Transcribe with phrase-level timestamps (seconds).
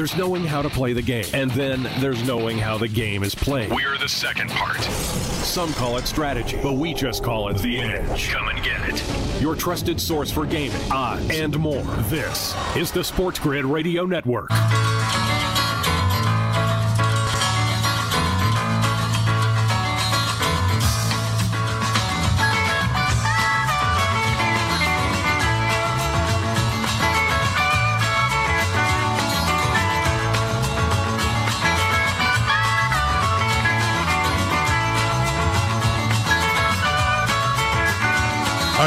[0.00, 3.34] There's knowing how to play the game, and then there's knowing how the game is
[3.34, 3.70] played.
[3.70, 4.80] We're the second part.
[4.80, 8.30] Some call it strategy, but we just call it the edge.
[8.30, 9.42] Come and get it.
[9.42, 11.82] Your trusted source for gaming, odds, and more.
[12.08, 14.48] This is the Sports Grid Radio Network.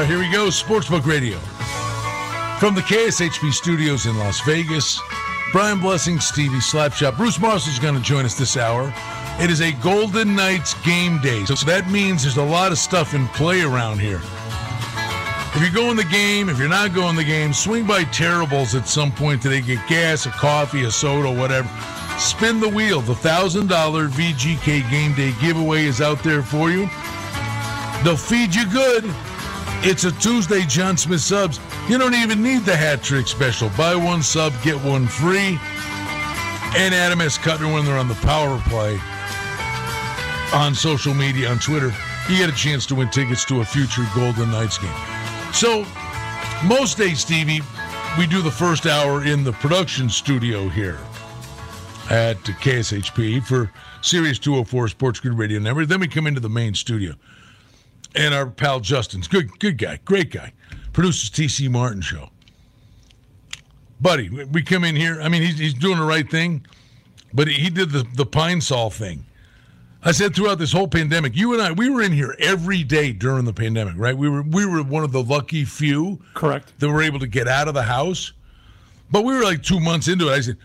[0.03, 0.47] Right, here we go.
[0.47, 1.37] Sportsbook Radio.
[2.59, 4.99] From the KSHP studios in Las Vegas,
[5.53, 7.15] Brian Blessing, Stevie Slapshot.
[7.15, 8.93] Bruce Marshall is going to join us this hour.
[9.39, 11.45] It is a Golden Knights game day.
[11.45, 14.19] So that means there's a lot of stuff in play around here.
[15.55, 18.89] If you're going the game, if you're not going the game, swing by Terribles at
[18.89, 19.61] some point today.
[19.61, 21.69] Get gas, a coffee, a soda, whatever.
[22.19, 22.99] Spin the wheel.
[22.99, 26.89] The $1,000 VGK game day giveaway is out there for you.
[28.03, 29.09] They'll feed you good.
[29.85, 31.59] It's a Tuesday John Smith subs.
[31.89, 33.69] You don't even need the hat trick special.
[33.77, 35.59] Buy one sub, get one free.
[36.77, 37.37] And Adam S.
[37.37, 38.97] Cutner when they're on the power play
[40.53, 41.93] on social media, on Twitter,
[42.29, 44.89] you get a chance to win tickets to a future Golden Knights game.
[45.51, 45.85] So,
[46.63, 47.59] most days, Stevie,
[48.17, 50.97] we do the first hour in the production studio here
[52.09, 53.69] at KSHP for
[54.01, 55.89] Sirius 204 Sports Grid Radio Network.
[55.89, 57.15] Then we come into the main studio
[58.15, 60.53] and our pal Justin's good, good guy, great guy,
[60.91, 62.29] produces TC Martin show.
[64.01, 65.21] Buddy, we come in here.
[65.21, 66.65] I mean, he's, he's doing the right thing,
[67.33, 69.25] but he did the the pine sol thing.
[70.05, 73.13] I said throughout this whole pandemic, you and I, we were in here every day
[73.13, 74.17] during the pandemic, right?
[74.17, 77.47] We were we were one of the lucky few, correct, that were able to get
[77.47, 78.33] out of the house.
[79.09, 80.33] But we were like two months into it.
[80.33, 80.57] I said,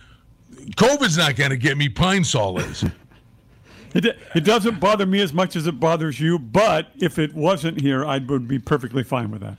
[0.76, 1.88] COVID's not going to get me.
[1.88, 2.84] Pine sol is.
[4.04, 7.80] It, it doesn't bother me as much as it bothers you, but if it wasn't
[7.80, 9.56] here, I would be perfectly fine with that.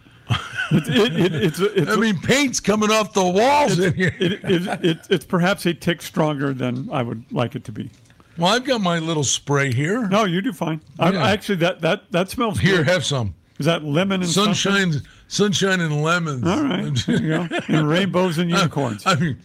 [0.72, 4.16] It, it, it's, it's, I mean, paint's coming off the walls in here.
[4.20, 7.90] it's perhaps a tick stronger than I would like it to be.
[8.38, 10.08] Well, I've got my little spray here.
[10.08, 10.82] No, you do fine.
[11.00, 11.24] Yeah.
[11.24, 12.88] I actually that that that smells Here, good.
[12.88, 13.34] have some.
[13.58, 14.54] Is that lemon and something?
[14.54, 16.48] Sunshine, sunshine and lemons.
[16.48, 17.48] All right, there you go.
[17.68, 19.06] And rainbows and unicorns.
[19.06, 19.40] I mean,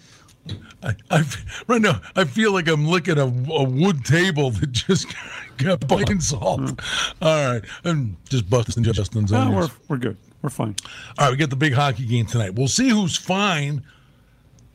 [0.83, 1.25] I, I
[1.67, 5.07] right now I feel like I'm licking a, a wood table that just
[5.57, 6.81] got pine salt.
[7.23, 10.17] All right, I'm just busting Justin's No, we're we're good.
[10.43, 10.77] We're fine.
[11.19, 12.55] All right, we got the big hockey game tonight.
[12.55, 13.83] We'll see who's fine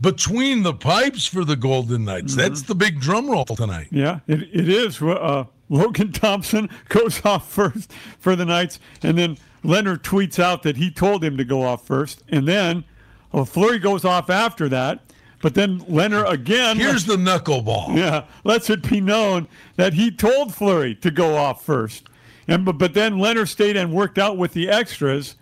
[0.02, 2.32] between the pipes for the Golden Knights.
[2.32, 2.42] Mm-hmm.
[2.42, 3.88] That's the big drum roll tonight.
[3.92, 5.02] Yeah, it, it is.
[5.02, 10.78] Uh, Logan Thompson goes off first for the Knights, and then Lehner tweets out that
[10.78, 12.84] he told him to go off first, and then
[13.32, 15.02] well, Fleury goes off after that.
[15.42, 16.78] But then Lehner again.
[16.78, 17.96] Here's the knuckleball.
[17.96, 22.10] Yeah, lets it be known that he told Fleury to go off first,
[22.48, 25.36] and but, but then Lehner stayed and worked out with the extras.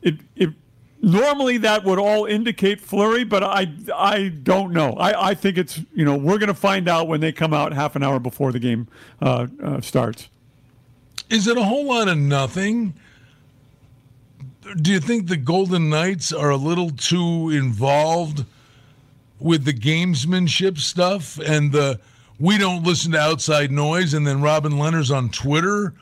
[0.00, 0.50] It it
[1.02, 4.94] normally that would all indicate Fleury, but I I don't know.
[4.94, 7.74] I, I think it's you know we're going to find out when they come out
[7.74, 8.88] half an hour before the game
[9.20, 10.28] uh, uh, starts.
[11.28, 12.94] Is it a whole lot of nothing?
[14.80, 18.46] Do you think the Golden Knights are a little too involved
[19.38, 22.00] with the gamesmanship stuff and the
[22.38, 25.94] we don't listen to outside noise and then Robin Lehner's on Twitter?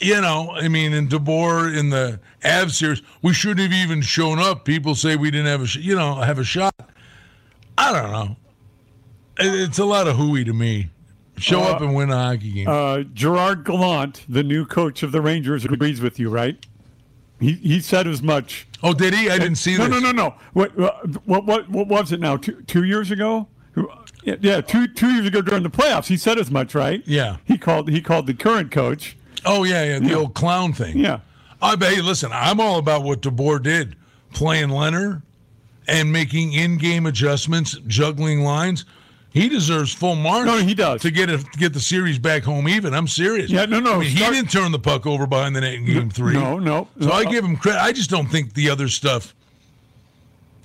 [0.00, 4.38] You know, I mean, in DeBoer in the Av series, we shouldn't have even shown
[4.40, 4.64] up.
[4.64, 6.74] People say we didn't have a, sh- you know, have a shot.
[7.78, 8.36] I don't know.
[9.38, 10.90] It's a lot of hooey to me.
[11.38, 12.68] Show up and win a hockey game.
[12.68, 16.64] Uh, Gerard Gallant, the new coach of the Rangers, agrees with you, right?
[17.42, 18.66] He he said as much.
[18.82, 19.28] Oh, did he?
[19.30, 20.00] I didn't see no, this.
[20.02, 20.34] No, no, no.
[20.52, 20.76] What
[21.26, 22.36] what what what was it now?
[22.36, 23.48] Two two years ago?
[24.24, 27.02] Yeah, yeah, two two years ago during the playoffs, he said as much, right?
[27.06, 27.36] Yeah.
[27.44, 29.16] He called he called the current coach.
[29.44, 30.16] Oh yeah, yeah, the Yeah.
[30.16, 30.98] old clown thing.
[30.98, 31.20] Yeah.
[31.60, 31.94] I bet.
[31.94, 33.96] Hey, listen, I'm all about what DeBoer did,
[34.32, 35.22] playing Lehner
[35.88, 38.84] and making in-game adjustments, juggling lines.
[39.32, 40.46] He deserves full marks.
[40.46, 42.92] No, he does to get it, to get the series back home even.
[42.92, 43.50] I'm serious.
[43.50, 45.86] Yeah, no, no, I mean, he didn't turn the puck over behind the net in
[45.86, 46.34] Game Three.
[46.34, 46.88] No, no.
[47.00, 47.12] So no.
[47.12, 47.80] I give him credit.
[47.80, 49.34] I just don't think the other stuff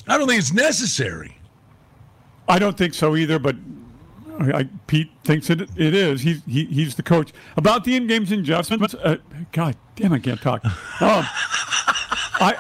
[0.08, 1.38] I don't think it's necessary.
[2.48, 3.56] I don't think so either, but
[4.40, 6.22] I, I, Pete thinks it it is.
[6.22, 7.34] He's he, he's the coach.
[7.58, 9.18] About the in games adjustments, uh,
[9.52, 10.64] God damn, I can't talk.
[10.66, 10.72] Um,
[12.40, 12.56] I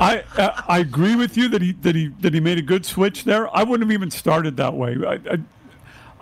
[0.00, 2.86] I uh, I agree with you that he that he that he made a good
[2.86, 3.54] switch there.
[3.54, 4.96] I wouldn't have even started that way.
[5.06, 5.38] I, I,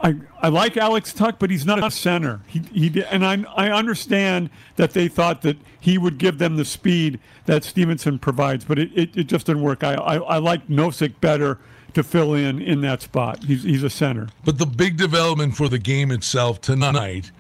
[0.01, 2.41] I, I like Alex Tuch, but he's not a center.
[2.47, 6.65] He, he and I I understand that they thought that he would give them the
[6.65, 9.83] speed that Stephenson provides, but it, it, it just didn't work.
[9.83, 11.59] I, I, I like Nosek better
[11.95, 13.45] to fill in in that spot.
[13.45, 14.29] He's he's a center.
[14.45, 17.31] But the big development for the game itself tonight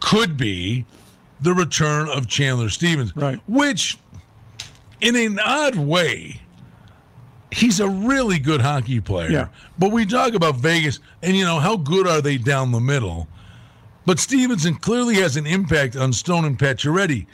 [0.00, 0.86] could be
[1.40, 3.40] the return of Chandler Stevens, right?
[3.46, 3.98] Which,
[5.00, 6.40] in an odd way,
[7.50, 9.30] he's a really good hockey player.
[9.30, 9.48] Yeah.
[9.78, 13.28] But we talk about Vegas, and you know how good are they down the middle?
[14.06, 17.26] But Stephenson clearly has an impact on Stone and Pacioretty.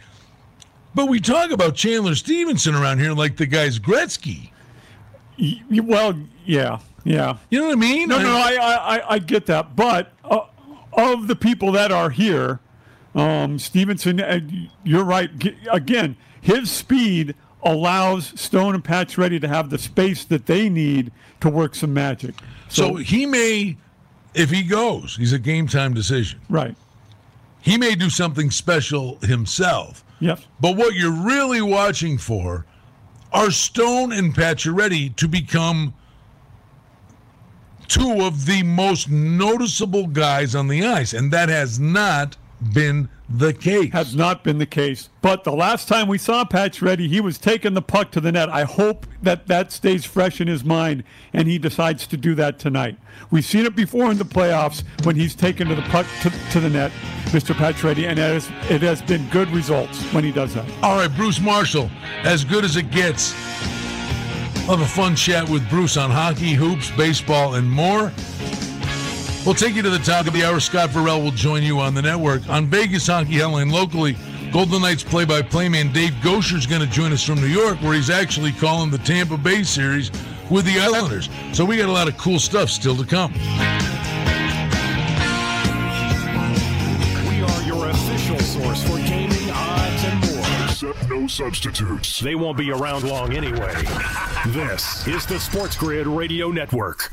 [0.94, 4.50] But we talk about Chandler Stephenson around here like the guy's Gretzky.
[5.70, 7.38] Well, yeah, yeah.
[7.50, 8.08] You know what I mean?
[8.08, 9.74] No, no, I, I, I get that.
[9.74, 10.46] But uh,
[10.92, 12.60] of the people that are here,
[13.14, 15.30] um, Stephenson, you're right.
[15.70, 17.34] Again, his speed
[17.64, 22.34] allows Stone and Pacioretty to have the space that they need to work some magic.
[22.68, 23.76] So, so he may,
[24.34, 26.40] if he goes, he's a game time decision.
[26.48, 26.76] Right.
[27.60, 30.04] He may do something special himself.
[30.20, 30.44] Yes.
[30.60, 32.66] But what you're really watching for
[33.32, 35.94] are Stone and Pacioretty to become
[37.88, 42.36] two of the most noticeable guys on the ice, and that has not
[42.72, 43.92] been the case.
[43.92, 45.08] Has not been the case.
[45.22, 48.48] But the last time we saw Pacioretty, he was taking the puck to the net.
[48.48, 52.58] I hope that that stays fresh in his mind and he decides to do that
[52.58, 52.96] tonight.
[53.30, 56.60] We've seen it before in the playoffs when he's taken to the puck to, to
[56.60, 56.92] the net,
[57.26, 57.54] Mr.
[57.54, 60.70] Pacioretty, and it has, it has been good results when he does that.
[60.82, 61.90] All right, Bruce Marshall,
[62.22, 63.32] as good as it gets.
[64.66, 68.12] Have a fun chat with Bruce on hockey, hoops, baseball, and more.
[69.44, 70.58] We'll take you to the top of the hour.
[70.58, 72.48] Scott Farrell will join you on the network.
[72.48, 74.16] On Vegas Hockey Hotline locally,
[74.50, 77.92] Golden Knights play-by-play man Dave Goucher is going to join us from New York, where
[77.92, 80.10] he's actually calling the Tampa Bay series
[80.50, 81.28] with the Islanders.
[81.52, 83.34] So we got a lot of cool stuff still to come.
[87.28, 90.64] We are your official source for gaming odds and more.
[90.64, 92.18] Except no substitutes.
[92.18, 93.74] They won't be around long anyway.
[94.46, 97.12] this is the Sports Grid Radio Network.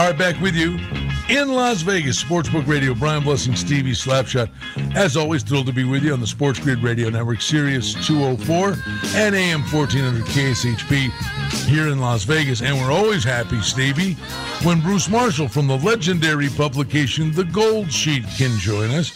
[0.00, 0.78] All right, back with you
[1.28, 2.94] in Las Vegas, Sportsbook Radio.
[2.94, 4.48] Brian Blessing, Stevie Slapshot.
[4.96, 8.76] As always, thrilled to be with you on the Sports Grid Radio Network, Sirius 204
[9.14, 11.10] and AM 1400 KSHP
[11.66, 12.62] here in Las Vegas.
[12.62, 14.14] And we're always happy, Stevie,
[14.62, 19.12] when Bruce Marshall from the legendary publication The Gold Sheet can join us.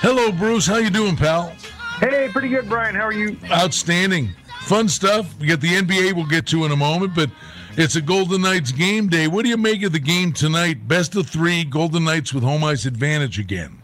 [0.00, 0.66] Hello, Bruce.
[0.66, 1.52] How you doing, pal?
[2.00, 2.94] Hey, pretty good, Brian.
[2.94, 3.36] How are you?
[3.50, 4.30] Outstanding.
[4.62, 5.38] Fun stuff.
[5.38, 7.28] We got the NBA we'll get to in a moment, but
[7.76, 9.28] it's a Golden Knights game day.
[9.28, 10.86] What do you make of the game tonight?
[10.86, 13.82] Best of three, Golden Knights with home ice advantage again.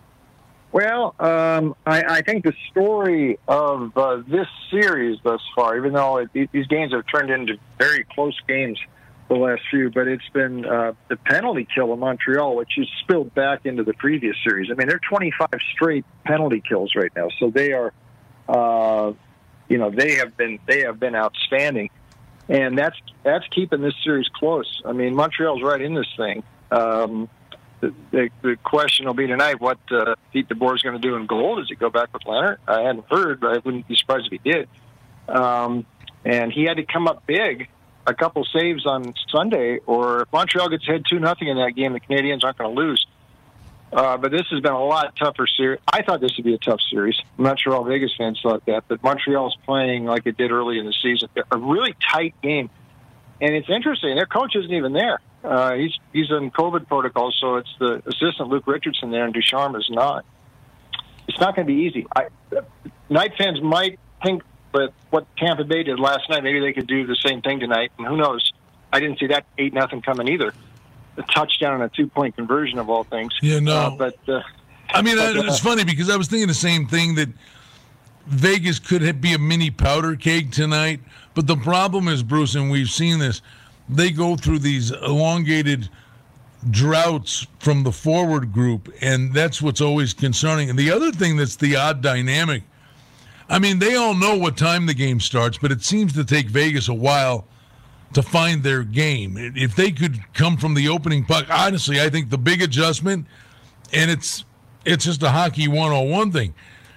[0.73, 6.19] Well, um, I, I, think the story of uh, this series thus far, even though
[6.19, 8.79] it, these games have turned into very close games
[9.29, 13.35] the last few, but it's been uh, the penalty kill in Montreal, which has spilled
[13.35, 14.71] back into the previous series.
[14.71, 17.93] I mean, they're 25 straight penalty kills right now, so they are,
[18.49, 19.13] uh,
[19.69, 21.89] you know, they have been they have been outstanding
[22.49, 24.83] and that's that's keeping this series close.
[24.85, 26.43] I mean, Montreal's right in this thing.
[26.71, 27.29] Um,
[27.81, 31.15] the, the, the question will be tonight: what uh, Pete DeBoer is going to do
[31.17, 31.57] in goal?
[31.57, 32.57] Does he go back with Lehner?
[32.67, 34.69] I hadn't heard, but I wouldn't be surprised if he did.
[35.29, 35.87] Um,
[36.25, 37.69] and he had to come up big,
[38.07, 41.93] a couple saves on Sunday, or if Montreal gets ahead two nothing in that game,
[41.93, 43.07] the Canadians aren't going to lose.
[43.93, 45.81] Uh, but this has been a lot tougher series.
[45.91, 47.17] I thought this would be a tough series.
[47.39, 50.79] I'm not sure all Vegas fans thought that, but Montreal's playing like it did early
[50.79, 51.29] in the season.
[51.51, 52.69] A really tight game,
[53.41, 54.15] and it's interesting.
[54.15, 55.21] Their coach isn't even there.
[55.43, 59.77] Uh, he's he's in COVID protocol, so it's the assistant Luke Richardson there, and Ducharme
[59.77, 60.27] is not.
[61.29, 62.07] It's not going to be easy.
[62.15, 62.29] I,
[63.09, 64.43] Knight fans might think,
[64.73, 67.93] but what Tampa Bay did last night, maybe they could do the same thing tonight.
[67.99, 68.53] And who knows?
[68.93, 70.53] I didn't see that eight nothing coming either.
[71.19, 73.33] A touchdown and a two point conversion of all things.
[73.43, 73.75] Yeah, no.
[73.75, 74.43] Uh, but uh,
[74.91, 77.29] I mean, but, it's funny because I was thinking the same thing that
[78.27, 81.01] Vegas could be a mini powder keg tonight.
[81.35, 83.43] But the problem is, Bruce, and we've seen this,
[83.89, 85.89] they go through these elongated
[86.71, 90.71] droughts from the forward group, and that's what's always concerning.
[90.71, 92.65] And the other thing that's the odd dynamic,
[93.49, 96.49] I mean, they all know what time the game starts, but it seems to take
[96.49, 97.47] Vegas a while
[98.15, 99.37] to find their game.
[99.37, 103.27] If they could come from the opening puck, honestly, I think the big adjustment,
[103.93, 104.45] and it's
[104.85, 106.55] it's just a hockey 101 thing.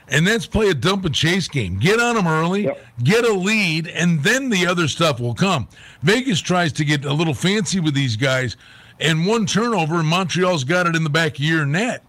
[0.08, 1.80] And that's play a dump and chase game.
[1.80, 2.86] Get on them early, yep.
[3.02, 5.70] get a lead, and then the other stuff will come.
[6.02, 8.58] Vegas tries to get a little fancy with these guys,
[9.00, 12.04] and one turnover, and Montreal's got it in the back of your net.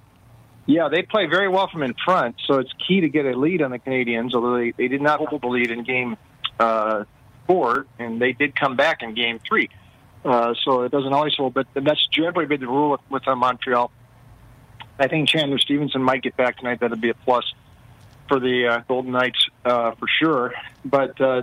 [0.66, 3.62] Yeah, they play very well from in front, so it's key to get a lead
[3.62, 6.16] on the Canadians, although they, they did not hold the lead in game
[6.58, 7.04] uh,
[7.46, 9.68] four, and they did come back in game three.
[10.24, 13.34] Uh, so it doesn't always hold, but that's generally been the rule with, with uh,
[13.34, 13.90] Montreal.
[14.98, 16.80] I think Chandler Stephenson might get back tonight.
[16.80, 17.44] That'd be a plus
[18.28, 20.54] for the uh, Golden Knights uh, for sure.
[20.84, 21.42] But uh,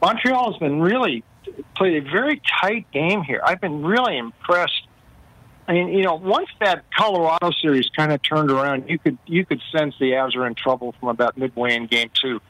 [0.00, 1.24] Montreal has been really
[1.76, 3.40] played a very tight game here.
[3.44, 4.86] I've been really impressed.
[5.68, 9.44] I mean, you know, once that Colorado series kind of turned around, you could you
[9.44, 12.40] could sense the Avs are in trouble from about midway in game two.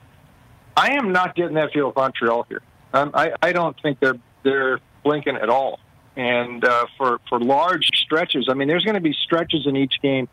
[0.77, 2.63] I am not getting that feel of Montreal here.
[2.97, 5.81] Um, I, I don't think they're they're blinking at all.
[6.17, 10.01] And uh, for for large stretches, I mean, there's going to be stretches in each
[10.01, 10.29] game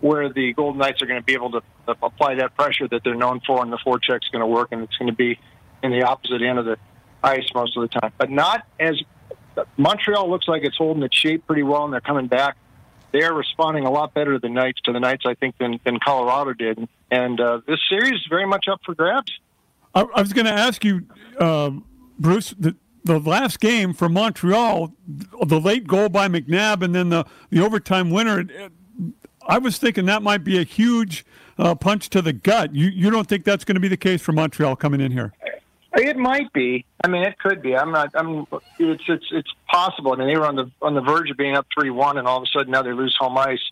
[0.00, 1.62] where the Golden Knights are going to be able to
[2.02, 4.96] apply that pressure that they're known for, and the forecheck's going to work, and it's
[4.98, 5.38] going to be
[5.82, 6.76] in the opposite end of the
[7.22, 8.12] ice most of the time.
[8.18, 9.00] But not as
[9.78, 12.58] Montreal looks like it's holding its shape pretty well, and they're coming back.
[13.12, 15.80] They are responding a lot better to the Knights to the Knights, I think, than,
[15.84, 16.86] than Colorado did.
[17.10, 19.32] And uh, this series is very much up for grabs.
[19.94, 21.06] I, I was going to ask you,
[21.40, 21.84] um,
[22.18, 24.92] Bruce, the, the last game for Montreal,
[25.46, 28.44] the late goal by McNabb and then the, the overtime winner,
[29.46, 31.24] I was thinking that might be a huge
[31.58, 32.74] uh, punch to the gut.
[32.74, 35.32] You, you don't think that's going to be the case for Montreal coming in here?
[35.96, 36.84] It might be.
[37.04, 37.76] I mean, it could be.
[37.76, 38.10] I'm not.
[38.14, 38.46] I'm.
[38.80, 40.12] It's it's it's possible.
[40.12, 42.26] I mean, they were on the on the verge of being up three one, and
[42.26, 43.62] all of a sudden now they lose home ice.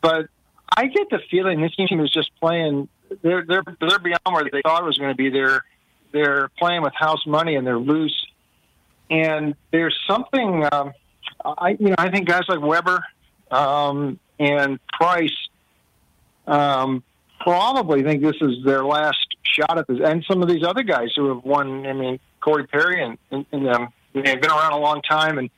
[0.00, 0.28] But
[0.74, 2.88] I get the feeling this team is just playing
[3.22, 5.30] they're they're they're beyond where they thought it was going to be.
[5.30, 5.64] They're
[6.12, 8.26] they're playing with house money and they're loose.
[9.10, 10.92] And there's something um,
[11.44, 13.04] I you know I think guys like Weber
[13.50, 15.36] um, and Price
[16.46, 17.02] um,
[17.40, 19.98] probably think this is their last shot at this.
[20.04, 21.86] And some of these other guys who have won.
[21.86, 23.88] I mean Corey Perry and, and, them.
[24.14, 25.50] They've been around a long time and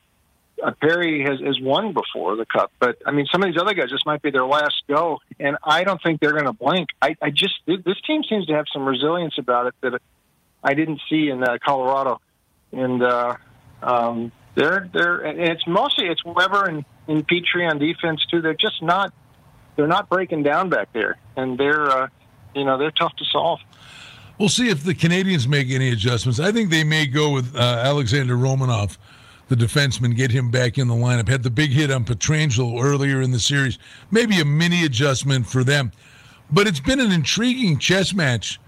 [0.61, 3.73] uh, Perry has, has won before the Cup, but I mean, some of these other
[3.73, 6.89] guys, this might be their last go, and I don't think they're going to blink.
[7.01, 10.01] I, I just this team seems to have some resilience about it that
[10.63, 12.21] I didn't see in uh, Colorado,
[12.71, 13.35] and uh,
[13.81, 18.41] um, they're they're and it's mostly it's Weber and, and Petry on defense too.
[18.41, 19.13] They're just not
[19.75, 22.07] they're not breaking down back there, and they're uh,
[22.55, 23.59] you know they're tough to solve.
[24.37, 26.39] We'll see if the Canadians make any adjustments.
[26.39, 28.97] I think they may go with uh, Alexander Romanov
[29.51, 31.27] the defenseman, get him back in the lineup.
[31.27, 33.77] Had the big hit on Pietrangelo earlier in the series.
[34.09, 35.91] Maybe a mini adjustment for them.
[36.49, 38.61] But it's been an intriguing chess match,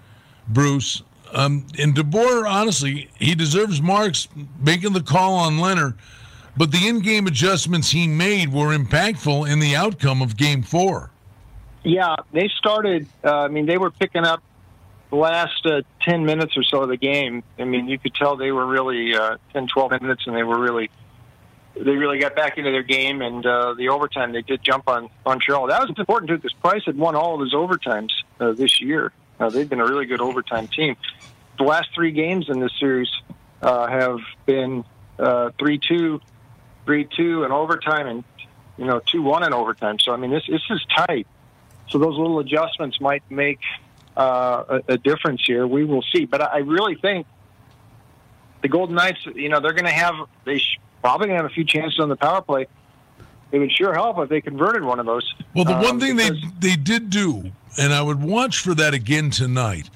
[0.50, 1.02] Bruce.
[1.34, 4.28] Um, and DeBoer, honestly, he deserves marks
[4.60, 5.96] making the call on Lehner.
[6.56, 11.10] But the in-game adjustments he made were impactful in the outcome of Game Four.
[11.84, 13.08] Yeah, they started.
[13.24, 14.44] Uh, I mean, they were picking up
[15.13, 18.36] the last uh, 10 minutes or so of the game, I mean, you could tell
[18.36, 20.90] they were really uh, 10, 12 minutes, and they were really
[21.75, 23.22] they really got back into their game.
[23.22, 25.68] And uh, the overtime, they did jump on on Montreal.
[25.68, 28.10] That was important too, because Price had won all of his overtimes
[28.40, 29.13] uh, this year.
[29.40, 30.96] Uh, they've been a really good overtime team.
[31.58, 33.10] The last three games in this series
[33.62, 34.84] uh, have been
[35.20, 36.22] uh, three two,
[36.86, 38.24] three two in overtime, and
[38.78, 40.00] you know two one in overtime.
[40.00, 41.28] So I mean, this this is tight.
[41.90, 43.60] So those little adjustments might make
[44.18, 45.68] uh, a, a, difference here.
[45.68, 46.25] We will see.
[46.25, 47.28] But I really think
[48.62, 51.52] the Golden Knights, you know, they're going to have, they sh- probably going to have
[51.52, 52.68] a few chances on the power play.
[53.52, 55.32] It would sure help if they converted one of those.
[55.54, 58.94] Well, the um, one thing they they did do, and I would watch for that
[58.94, 59.89] again tonight.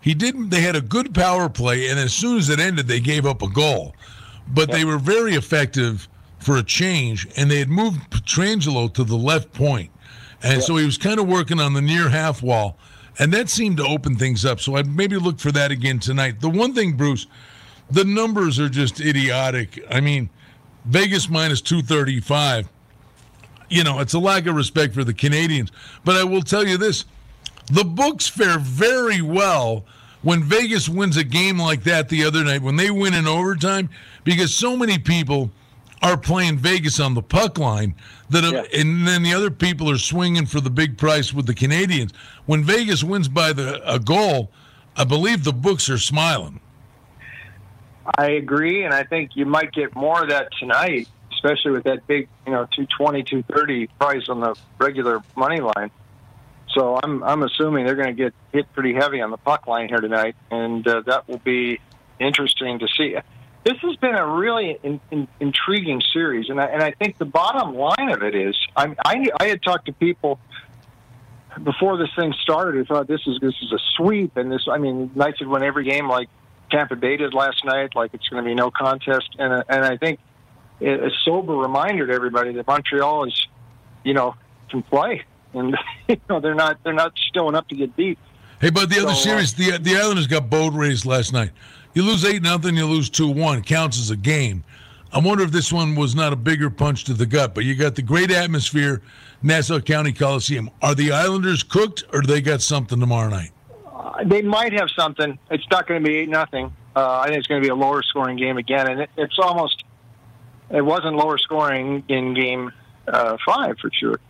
[0.00, 0.50] He didn't.
[0.50, 3.42] They had a good power play, and as soon as it ended, they gave up
[3.42, 3.94] a goal.
[4.48, 4.78] But yep.
[4.78, 6.08] they were very effective
[6.38, 9.90] for a change, and they had moved Pietrangelo to the left point,
[10.42, 10.62] and yep.
[10.62, 12.78] so he was kind of working on the near half wall
[13.20, 14.60] and that seemed to open things up.
[14.60, 16.40] So I'd maybe look for that again tonight.
[16.40, 17.26] The one thing, Bruce,
[17.90, 19.84] the numbers are just idiotic.
[19.90, 20.30] I mean,
[20.86, 22.68] Vegas minus 235.
[23.68, 25.70] You know, it's a lack of respect for the Canadians.
[26.02, 27.04] But I will tell you this
[27.70, 29.84] the books fare very well
[30.22, 33.88] when Vegas wins a game like that the other night, when they win in overtime,
[34.24, 35.50] because so many people
[36.02, 37.94] are playing Vegas on the puck line.
[38.30, 38.80] That uh, Yeah.
[38.80, 42.12] and then the other people are swinging for the big price with the Canadians.
[42.46, 44.50] When Vegas wins by the a goal,
[44.96, 46.60] I believe the books are smiling.
[48.18, 52.06] I agree, and I think you might get more of that tonight, especially with that
[52.06, 55.90] big, you know, 220, 230 price on the regular money line.
[56.74, 59.88] So I'm I'm assuming they're going to get hit pretty heavy on the puck line
[59.88, 61.80] here tonight, and uh, that will be
[62.18, 63.16] interesting to see.
[63.64, 67.26] This has been a really in, in, intriguing series, and I, and I think the
[67.26, 70.38] bottom line of it is, I, I I had talked to people
[71.62, 74.78] before this thing started who thought this is this is a sweep, and this I
[74.78, 76.28] mean Knights would win every game like
[76.70, 79.96] Tampa Bay did last night, like it's going to be no contest, and and I
[79.96, 80.20] think
[80.80, 83.46] a sober reminder to everybody that Montreal is,
[84.04, 84.34] you know,
[84.70, 85.24] can play,
[85.54, 85.76] and
[86.08, 88.18] you know they're not they're not showing up to get beat.
[88.60, 91.50] Hey, but the other So, uh, series, the the Islanders got boat raced last night.
[91.94, 93.62] You lose eight nothing, you lose two one.
[93.62, 94.64] Counts as a game.
[95.12, 97.54] I wonder if this one was not a bigger punch to the gut.
[97.54, 99.02] But you got the great atmosphere,
[99.42, 100.70] Nassau County Coliseum.
[100.82, 103.50] Are the Islanders cooked, or do they got something tomorrow night?
[103.86, 105.36] Uh, they might have something.
[105.50, 106.72] It's not going to be eight nothing.
[106.94, 109.38] Uh, I think it's going to be a lower scoring game again, and it, it's
[109.38, 109.84] almost
[110.70, 112.70] it wasn't lower scoring in game
[113.08, 114.20] uh, five for sure.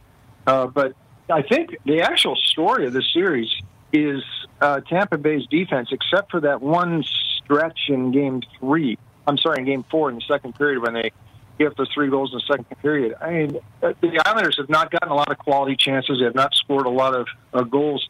[0.47, 0.95] Uh, but
[1.31, 3.51] I think the actual story of this series
[3.93, 4.23] is
[4.61, 7.05] uh, Tampa Bay's defense, except for that one
[7.37, 8.99] stretch in game three.
[9.27, 11.13] I'm sorry, in game four in the second period when they
[11.59, 13.15] gave up the three goals in the second period.
[13.21, 16.19] I mean, uh, the Islanders have not gotten a lot of quality chances.
[16.19, 18.09] They have not scored a lot of uh, goals.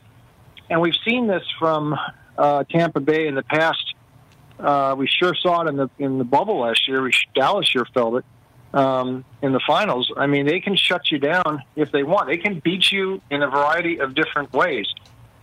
[0.69, 1.97] And we've seen this from
[2.39, 3.95] uh, Tampa Bay in the past.
[4.59, 7.03] Uh, we sure saw it in the in the bubble last year.
[7.03, 8.25] We Dallas sure felt it
[8.73, 10.13] um, in the finals.
[10.17, 12.29] I mean, they can shut you down if they want.
[12.29, 14.87] They can beat you in a variety of different ways.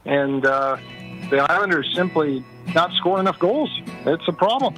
[0.05, 0.77] And uh,
[1.29, 2.43] the Islanders simply
[2.73, 3.69] not scoring enough goals.
[4.05, 4.75] It's a problem.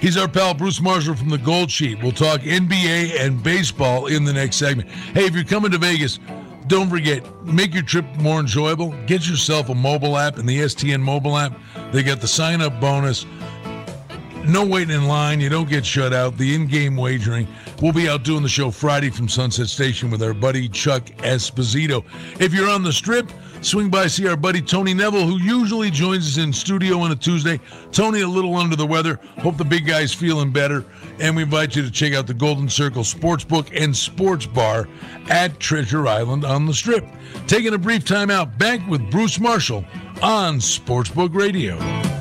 [0.00, 2.02] He's our pal Bruce Marshall from the Gold Sheet.
[2.02, 4.90] We'll talk NBA and baseball in the next segment.
[4.90, 6.18] Hey, if you're coming to Vegas,
[6.66, 8.90] don't forget, make your trip more enjoyable.
[9.06, 11.58] Get yourself a mobile app and the STN mobile app.
[11.92, 13.24] They got the sign up bonus.
[14.48, 15.40] No waiting in line.
[15.40, 16.38] You don't get shut out.
[16.38, 17.48] The in game wagering.
[17.82, 22.04] We'll be out doing the show Friday from Sunset Station with our buddy Chuck Esposito.
[22.40, 23.28] If you're on the strip,
[23.60, 27.16] swing by see our buddy Tony Neville, who usually joins us in studio on a
[27.16, 27.58] Tuesday.
[27.90, 29.18] Tony, a little under the weather.
[29.40, 30.84] Hope the big guy's feeling better.
[31.18, 34.88] And we invite you to check out the Golden Circle Sportsbook and Sports Bar
[35.28, 37.04] at Treasure Island on the strip.
[37.48, 39.84] Taking a brief time out, back with Bruce Marshall
[40.22, 42.15] on Sportsbook Radio.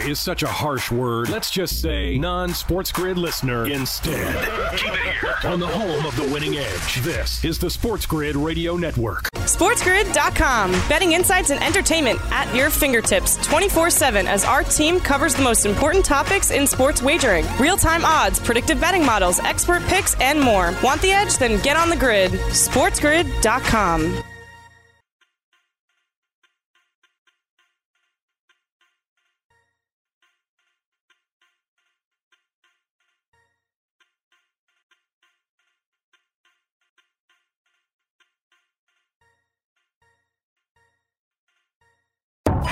[0.00, 1.28] Is such a harsh word.
[1.28, 4.34] Let's just say non sports grid listener instead.
[4.76, 6.96] Keep it here on the home of the winning edge.
[7.02, 9.28] This is the Sports Grid Radio Network.
[9.34, 10.72] SportsGrid.com.
[10.88, 15.66] Betting insights and entertainment at your fingertips 24 7 as our team covers the most
[15.66, 20.74] important topics in sports wagering real time odds, predictive betting models, expert picks, and more.
[20.82, 21.36] Want the edge?
[21.38, 22.32] Then get on the grid.
[22.32, 24.24] SportsGrid.com.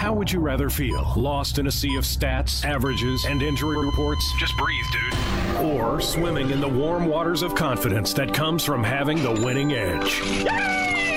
[0.08, 1.12] How would you rather feel?
[1.18, 4.24] Lost in a sea of stats, averages, and injury reports?
[4.38, 5.66] Just breathe, dude.
[5.66, 10.22] Or swimming in the warm waters of confidence that comes from having the winning edge?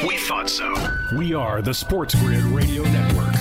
[0.06, 0.74] We thought so.
[1.18, 3.34] We are the Sports Grid Radio Network.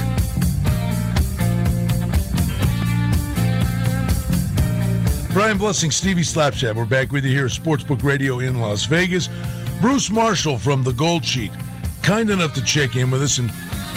[5.32, 6.76] Brian Blessing, Stevie Slapshot.
[6.76, 9.28] We're back with you here at Sportsbook Radio in Las Vegas.
[9.80, 11.50] Bruce Marshall from the Gold Sheet,
[12.04, 13.38] kind enough to check in with us.
[13.38, 13.50] And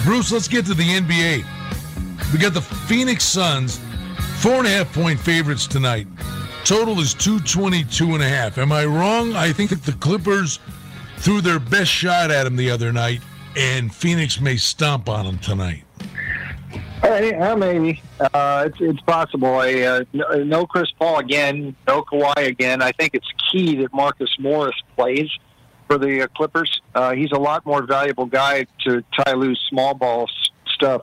[0.04, 1.46] Bruce, let's get to the NBA.
[2.34, 3.80] We got the Phoenix Suns,
[4.42, 6.08] four and a half point favorites tonight.
[6.66, 8.58] Total is 222 and a half.
[8.58, 9.34] Am I wrong?
[9.34, 10.60] I think that the Clippers
[11.18, 13.22] threw their best shot at him the other night,
[13.56, 15.84] and Phoenix may stomp on them tonight.
[17.02, 19.56] Hey, uh, maybe uh, it's, it's possible.
[19.56, 22.82] I, uh, no, no Chris Paul again, no Kawhi again.
[22.82, 25.30] I think it's key that Marcus Morris plays
[25.88, 26.82] for the uh, Clippers.
[26.94, 31.02] Uh, he's a lot more valuable guy to Ty Lue's small ball s- stuff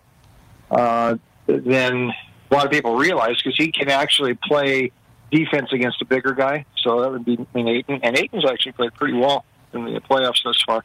[0.71, 1.17] uh,
[1.47, 2.11] than
[2.51, 4.93] a lot of people realize because he can actually play
[5.31, 6.65] defense against a bigger guy.
[6.83, 10.43] So that would be mean, Ayton, and Ayton's actually played pretty well in the playoffs
[10.43, 10.85] thus far.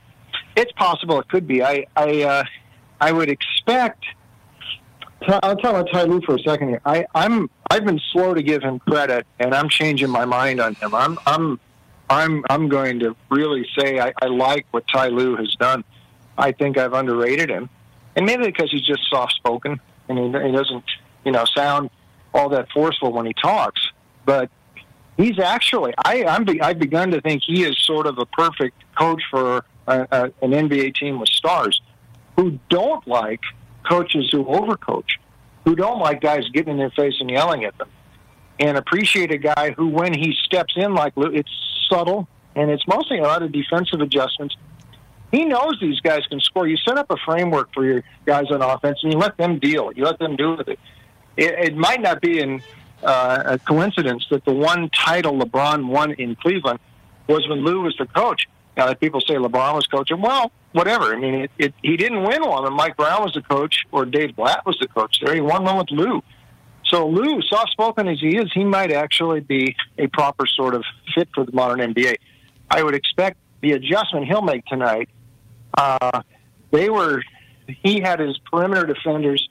[0.55, 1.19] It's possible.
[1.19, 1.63] It could be.
[1.63, 2.43] I I uh,
[3.01, 4.03] I would expect.
[5.27, 6.81] I'll talk about Ty Lue for a second here.
[6.85, 10.75] I, I'm I've been slow to give him credit, and I'm changing my mind on
[10.75, 10.93] him.
[10.93, 11.59] I'm I'm
[12.09, 15.83] I'm I'm going to really say I, I like what Ty Lue has done.
[16.37, 17.69] I think I've underrated him,
[18.15, 20.83] and maybe because he's just soft spoken and he, he doesn't
[21.23, 21.89] you know sound
[22.33, 23.81] all that forceful when he talks,
[24.25, 24.49] but
[25.17, 28.83] he's actually I I'm be, I've begun to think he is sort of a perfect
[28.97, 31.81] coach for a, a, an NBA team with stars
[32.35, 33.41] who don't like
[33.87, 35.17] coaches who overcoach,
[35.63, 37.89] who don't like guys getting in their face and yelling at them,
[38.59, 41.49] and appreciate a guy who, when he steps in like it's
[41.89, 44.55] subtle and it's mostly a lot of defensive adjustments.
[45.31, 46.67] He knows these guys can score.
[46.67, 49.91] You set up a framework for your guys on offense, and you let them deal.
[49.93, 50.79] You let them do with it.
[51.35, 52.61] It, it might not be in
[53.03, 56.79] uh, a coincidence that the one title LeBron won in Cleveland
[57.27, 58.47] was when Lue was the coach.
[58.77, 61.13] Now, that people say LeBron was coaching, well, whatever.
[61.13, 64.05] I mean, it, it, he didn't win one when Mike Brown was the coach or
[64.05, 65.33] Dave Blatt was the coach there.
[65.33, 66.21] He won one with Lue.
[66.87, 71.29] So Lue, soft-spoken as he is, he might actually be a proper sort of fit
[71.33, 72.15] for the modern NBA.
[72.69, 75.09] I would expect the adjustment he'll make tonight.
[75.75, 76.21] Uh,
[76.71, 77.23] they were,
[77.67, 79.49] he had his perimeter defenders,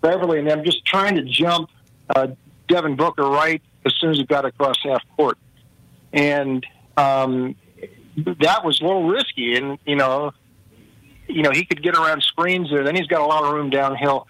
[0.00, 1.70] Beverley and them, just trying to jump
[2.14, 2.28] uh,
[2.68, 5.38] Devin Booker right as soon as he got across half court,
[6.12, 7.54] and um,
[8.16, 9.56] that was a little risky.
[9.56, 10.32] And you know,
[11.28, 12.84] you know he could get around screens there.
[12.84, 14.26] Then he's got a lot of room downhill,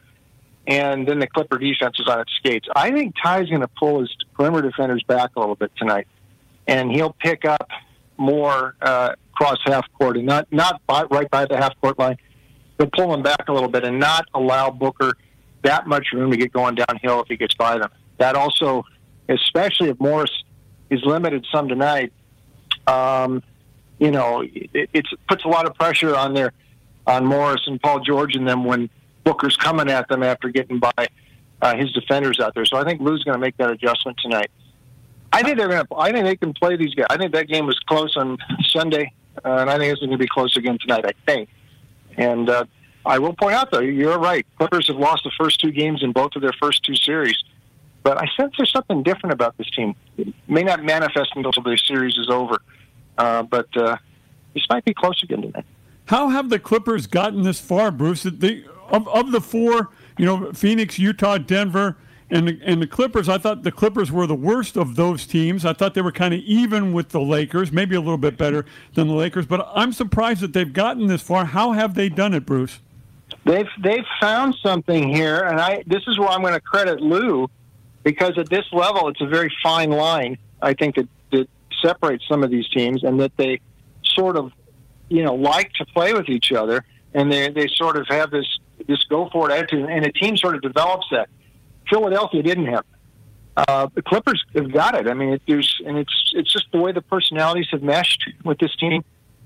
[0.66, 2.66] and then the Clipper defense is on its skates.
[2.74, 6.08] I think Ty's going to pull his perimeter defenders back a little bit tonight,
[6.66, 7.68] and he'll pick up
[8.16, 12.16] more uh, cross half court and not not by, right by the half court line.
[12.78, 15.14] He'll pull them back a little bit and not allow Booker
[15.62, 17.90] that much room to get going downhill if he gets by them.
[18.18, 18.84] That also,
[19.28, 20.30] especially if Morris
[20.90, 22.12] is limited some tonight,
[22.86, 23.42] um,
[23.98, 26.52] you know, it, it puts a lot of pressure on their
[27.06, 28.90] on Morris and Paul George and them when
[29.26, 31.08] Booker's coming at them after getting by
[31.60, 32.64] uh, his defenders out there.
[32.64, 34.52] So I think Lue's going to make that adjustment tonight.
[35.32, 35.94] I think they're going to.
[35.96, 37.08] I think they can play these guys.
[37.10, 38.38] I think that game was close on
[38.70, 39.12] Sunday,
[39.44, 41.04] uh, and I think it's going to be close again tonight.
[41.04, 41.48] I think,
[42.16, 42.64] and uh,
[43.04, 44.46] I will point out though, you're right.
[44.58, 47.36] Clippers have lost the first two games in both of their first two series.
[48.04, 49.96] But I sense there's something different about this team.
[50.16, 52.58] It may not manifest until the series is over,
[53.18, 53.96] uh, but uh,
[54.54, 55.64] this might be close again tonight.
[56.04, 58.22] How have the Clippers gotten this far, Bruce?
[58.22, 61.96] They, of, of the four, you know, Phoenix, Utah, Denver,
[62.30, 65.64] and the, and the Clippers, I thought the Clippers were the worst of those teams.
[65.64, 68.64] I thought they were kind of even with the Lakers, maybe a little bit better
[68.94, 69.46] than the Lakers.
[69.46, 71.44] But I'm surprised that they've gotten this far.
[71.44, 72.80] How have they done it, Bruce?
[73.44, 77.48] They've they've found something here, and I this is where I'm going to credit Lue
[78.02, 80.38] because at this level, it's a very fine line.
[80.62, 81.48] I think that, that
[81.80, 83.60] separates some of these teams, and that they
[84.04, 84.52] sort of,
[85.08, 88.46] you know, like to play with each other, and they they sort of have this
[88.86, 91.28] this go for it attitude, and a team sort of develops that.
[91.88, 92.84] Philadelphia didn't have.
[93.56, 95.08] Uh, the Clippers have got it.
[95.08, 98.58] I mean, it, there's and it's it's just the way the personalities have meshed with
[98.58, 99.02] this team.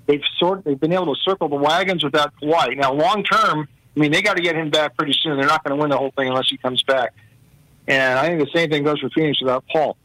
[0.07, 2.77] They've sort they've been able to circle the wagons without Kawhi.
[2.77, 5.37] Now, long term, I mean, they got to get him back pretty soon.
[5.37, 7.13] They're not going to win the whole thing unless he comes back.
[7.87, 9.97] And I think the same thing goes for Phoenix without Paul.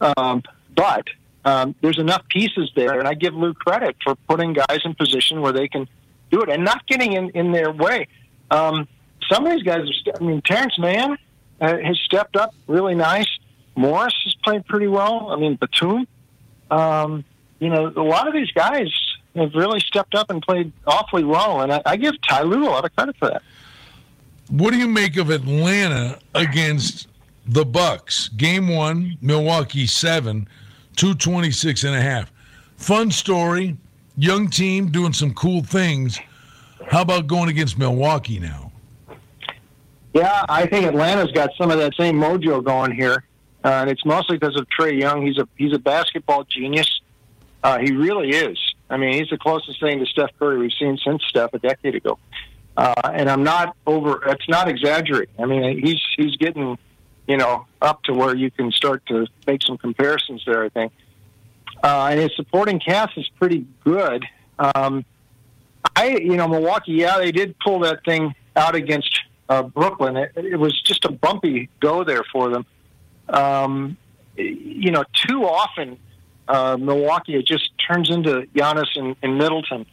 [0.00, 0.42] Um,
[0.74, 1.06] but
[1.44, 5.40] um, there's enough pieces there, and I give Lue credit for putting guys in position
[5.40, 5.88] where they can
[6.30, 8.08] do it and not getting in, in their way.
[8.50, 8.88] Um,
[9.30, 11.16] some of these guys, are, I mean, Terance Mann
[11.60, 13.28] uh, has stepped up really nice.
[13.74, 15.30] Morris has played pretty well.
[15.30, 16.06] I mean, Batum.
[16.70, 17.24] Um,
[17.58, 18.88] you know, a lot of these guys
[19.34, 22.70] have really stepped up and played awfully well, and I, I give Ty Lue a
[22.70, 23.42] lot of credit for that.
[24.48, 27.08] What do you make of Atlanta against
[27.46, 28.28] the Bucks.
[28.30, 30.48] Game one, Milwaukee seven,
[30.96, 32.32] 226 and a half.
[32.76, 33.76] Fun story.
[34.16, 36.18] Young team doing some cool things.
[36.88, 38.72] How about going against Milwaukee now?
[40.14, 43.24] Yeah, I think Atlanta's got some of that same mojo going here,
[43.64, 45.26] uh, and it's mostly because of Trae Young.
[45.26, 47.00] He's a he's a basketball genius.
[47.62, 48.58] Uh, he really is.
[48.88, 51.96] I mean, he's the closest thing to Steph Curry we've seen since Steph a decade
[51.96, 52.18] ago.
[52.76, 54.22] Uh, and I'm not over.
[54.26, 55.34] It's not exaggerating.
[55.38, 56.78] I mean, he's he's getting
[57.26, 60.92] you know, up to where you can start to make some comparisons there, I think.
[61.82, 64.24] Uh, and his supporting cast is pretty good.
[64.58, 65.04] Um,
[65.94, 70.16] I, you know, Milwaukee, yeah, they did pull that thing out against uh, Brooklyn.
[70.16, 72.66] It, it was just a bumpy go there for them.
[73.28, 73.96] Um,
[74.36, 75.98] you know, too often
[76.48, 79.86] uh, Milwaukee it just turns into Giannis and, and Middleton,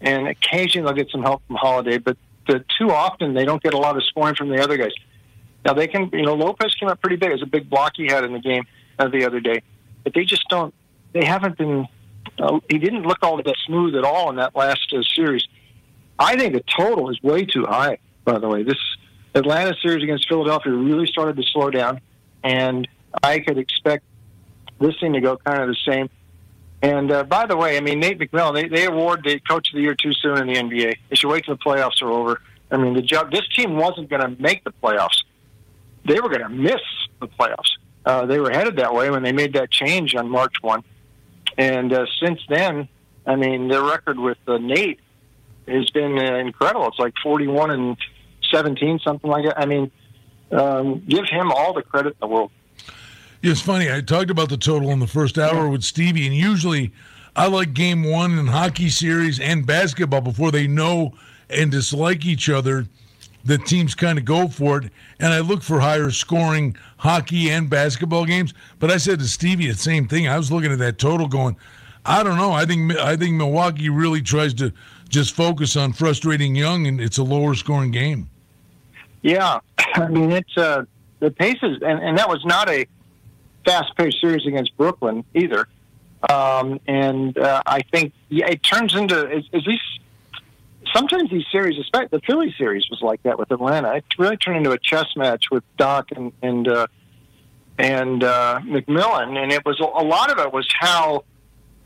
[0.00, 3.74] and occasionally they'll get some help from Holiday, but the, too often they don't get
[3.74, 4.92] a lot of scoring from the other guys.
[5.64, 7.30] Now they can, you know, Lopez came up pretty big.
[7.30, 8.64] It was a big block he had in the game
[8.98, 9.62] uh, the other day,
[10.04, 10.74] but they just don't.
[11.12, 11.86] They haven't been.
[12.40, 15.46] Uh, he didn't look all that smooth at all in that last uh, series.
[16.18, 17.98] I think the total is way too high.
[18.24, 18.78] By the way, this
[19.34, 22.00] Atlanta series against Philadelphia really started to slow down,
[22.42, 22.88] and
[23.22, 24.04] I could expect
[24.80, 26.08] this thing to go kind of the same.
[26.82, 29.76] And uh, by the way, I mean Nate McMillan, they, they award the Coach of
[29.76, 30.96] the Year too soon in the NBA.
[31.10, 32.40] They should wait till the playoffs are over.
[32.70, 33.30] I mean, the job.
[33.30, 35.22] This team wasn't going to make the playoffs
[36.04, 36.80] they were going to miss
[37.20, 37.76] the playoffs.
[38.04, 40.82] Uh, they were headed that way when they made that change on March 1.
[41.60, 42.88] And uh, since then,
[43.26, 44.98] I mean, their record with uh, Nate
[45.68, 46.88] has been uh, incredible.
[46.88, 47.98] It's like 41 and
[48.50, 49.60] 17, something like that.
[49.60, 49.90] I mean,
[50.52, 52.50] um, give him all the credit in the world.
[53.42, 53.92] It's funny.
[53.92, 56.92] I talked about the total in the first hour with Stevie, and usually
[57.36, 61.12] I like game one in hockey series and basketball before they know
[61.50, 62.86] and dislike each other.
[63.44, 67.70] The teams kind of go for it, and I look for higher scoring hockey and
[67.70, 68.52] basketball games.
[68.78, 70.28] But I said to Stevie the same thing.
[70.28, 71.56] I was looking at that total, going,
[72.04, 72.52] I don't know.
[72.52, 74.72] I think I think Milwaukee really tries to
[75.08, 78.30] just focus on frustrating Young, and it's a lower scoring game.
[79.22, 79.60] Yeah,
[79.94, 80.84] I mean it's uh,
[81.20, 82.86] the paces, and, and that was not a
[83.64, 85.68] fast-paced series against Brooklyn either.
[86.28, 89.99] Um, and uh, I think yeah, it turns into is, is these
[90.94, 93.94] sometimes these series, especially the Philly series, was like that with Atlanta.
[93.94, 96.86] It really turned into a chess match with Doc and and uh,
[97.78, 101.24] and uh, McMillan, and it was a lot of it was how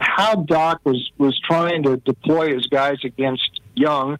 [0.00, 4.18] how Doc was was trying to deploy his guys against Young,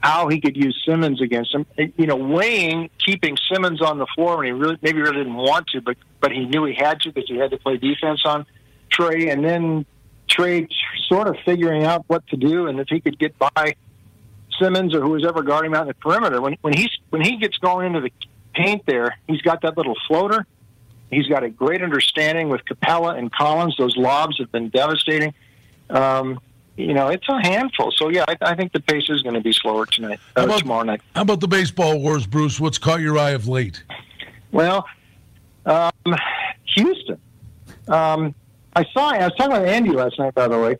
[0.00, 1.66] how he could use Simmons against him.
[1.76, 5.68] You know, weighing keeping Simmons on the floor when he really maybe really didn't want
[5.68, 8.46] to, but but he knew he had to because he had to play defense on
[8.90, 9.86] Trae, and then
[10.28, 10.68] Trae
[11.08, 13.74] sort of figuring out what to do and if he could get by
[14.58, 16.40] Simmons or who was ever guarding him out in the perimeter.
[16.40, 18.12] When when he's when he gets going into the
[18.54, 20.46] paint there, he's got that little floater.
[21.10, 23.76] He's got a great understanding with Capela and Collins.
[23.78, 25.32] Those lobs have been devastating.
[25.88, 26.40] Um,
[26.76, 27.90] you know, it's a handful.
[27.92, 30.20] So yeah, I, I think the pace is going to be slower tonight.
[30.36, 31.00] Uh, about, tomorrow night.
[31.14, 32.60] How about the baseball wars, Bruce?
[32.60, 33.82] What's caught your eye of late?
[34.52, 34.86] Well,
[35.66, 36.16] um,
[36.76, 37.18] Houston.
[37.88, 38.34] Um,
[38.76, 39.10] I saw.
[39.10, 40.76] I was talking with Andy last night, by the way,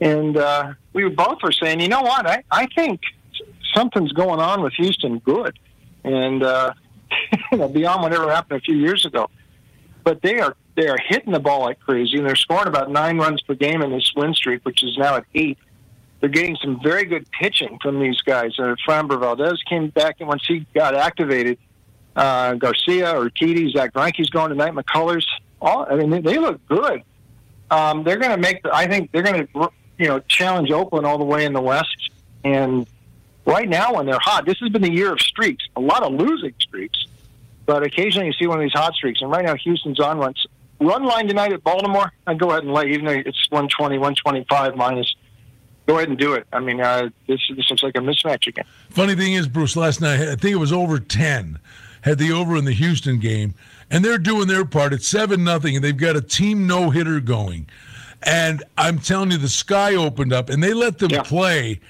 [0.00, 0.72] and uh,
[1.04, 2.26] we both were saying, you know what?
[2.26, 3.00] I I think
[3.74, 5.18] something's going on with Houston.
[5.18, 5.58] Good,
[6.04, 6.72] and uh,
[7.50, 9.28] beyond whatever happened a few years ago.
[10.04, 13.18] But they are they are hitting the ball like crazy, and they're scoring about nine
[13.18, 15.58] runs per game in this win streak, which is now at eight.
[16.20, 18.58] They're getting some very good pitching from these guys.
[18.58, 21.58] Uh, Framber Valdez came back, and once he got activated,
[22.16, 24.72] uh, Garcia, Urquidy, Zack Greinke's going tonight.
[24.72, 25.24] McCullers,
[25.62, 27.04] all I mean, they, they look good.
[27.70, 28.62] Um, they're going to make.
[28.62, 31.60] The, I think they're going to, you know, challenge Oakland all the way in the
[31.60, 32.10] West.
[32.44, 32.86] And
[33.44, 35.64] right now, when they're hot, this has been the year of streaks.
[35.76, 37.06] A lot of losing streaks,
[37.66, 39.20] but occasionally you see one of these hot streaks.
[39.20, 40.34] And right now, Houston's on one.
[40.80, 42.12] Run line tonight at Baltimore.
[42.26, 45.14] I'd go ahead and lay, even though it's 120, 125 minus.
[45.86, 46.46] Go ahead and do it.
[46.52, 48.66] I mean, uh, this this looks like a mismatch again.
[48.90, 51.58] Funny thing is, Bruce, last night I think it was over ten.
[52.02, 53.54] Had the over in the Houston game
[53.90, 54.92] and they're doing their part.
[54.92, 57.68] It's seven nothing, and they've got a team no hitter going.
[58.24, 61.22] And I'm telling you, the sky opened up, and they let them yeah.
[61.22, 61.80] play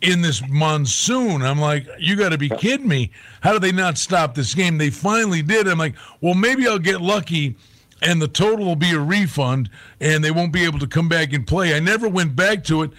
[0.00, 1.42] in this monsoon.
[1.42, 3.10] I'm like, you got to be kidding me!
[3.40, 4.78] How do they not stop this game?
[4.78, 5.68] They finally did.
[5.68, 7.56] I'm like, well, maybe I'll get lucky,
[8.02, 11.32] and the total will be a refund, and they won't be able to come back
[11.32, 11.74] and play.
[11.74, 12.90] I never went back to it,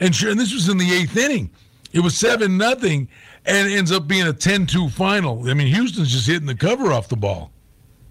[0.00, 1.50] and sure, and this was in the eighth inning.
[1.92, 3.08] It was seven nothing,
[3.46, 5.48] and ends up being a 10-2 final.
[5.48, 7.50] I mean, Houston's just hitting the cover off the ball.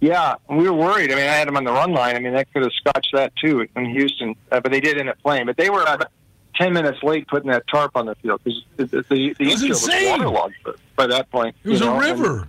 [0.06, 1.12] Yeah, we were worried.
[1.12, 2.16] I mean, I had them on the run line.
[2.16, 5.10] I mean, that could have scotched that too in Houston, uh, but they did end
[5.10, 5.48] up playing.
[5.48, 6.12] But they were about
[6.54, 9.02] ten minutes late putting that tarp on the field because the, the,
[9.40, 10.56] the, infield was waterlogged
[10.96, 11.56] by that point.
[11.64, 11.96] It was know?
[11.96, 12.48] a river.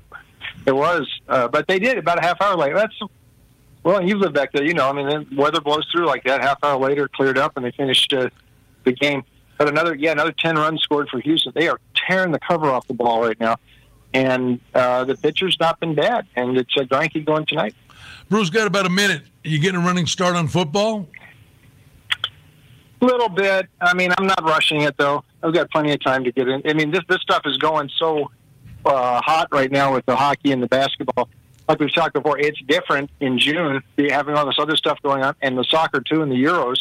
[0.67, 2.75] it was, uh, but they did about a half hour late.
[2.75, 2.95] That's
[3.83, 4.91] well, you live back there, you know.
[4.91, 6.43] I mean, the weather blows through like that.
[6.43, 8.29] Half hour later, cleared up, and they finished uh,
[8.85, 9.25] the game.
[9.57, 11.53] But another, yeah, another ten runs scored for Houston.
[11.55, 13.57] They are tearing the cover off the ball right now,
[14.17, 16.27] and uh, the pitcher's not been bad.
[16.37, 17.75] And it's a Greinke going tonight.
[18.31, 19.23] Bruce, got about a minute.
[19.45, 21.07] Are You getting a running start on football?
[23.03, 23.67] A little bit.
[23.81, 25.23] I mean, I'm not rushing it though.
[25.43, 26.63] I've got plenty of time to get in.
[26.67, 28.31] I mean, this this stuff is going so
[28.87, 31.29] uh, hot right now with the hockey and the basketball.
[31.69, 35.35] Like we've talked before, it's different in June, having all this other stuff going on,
[35.43, 36.79] and the soccer too, and the Euros.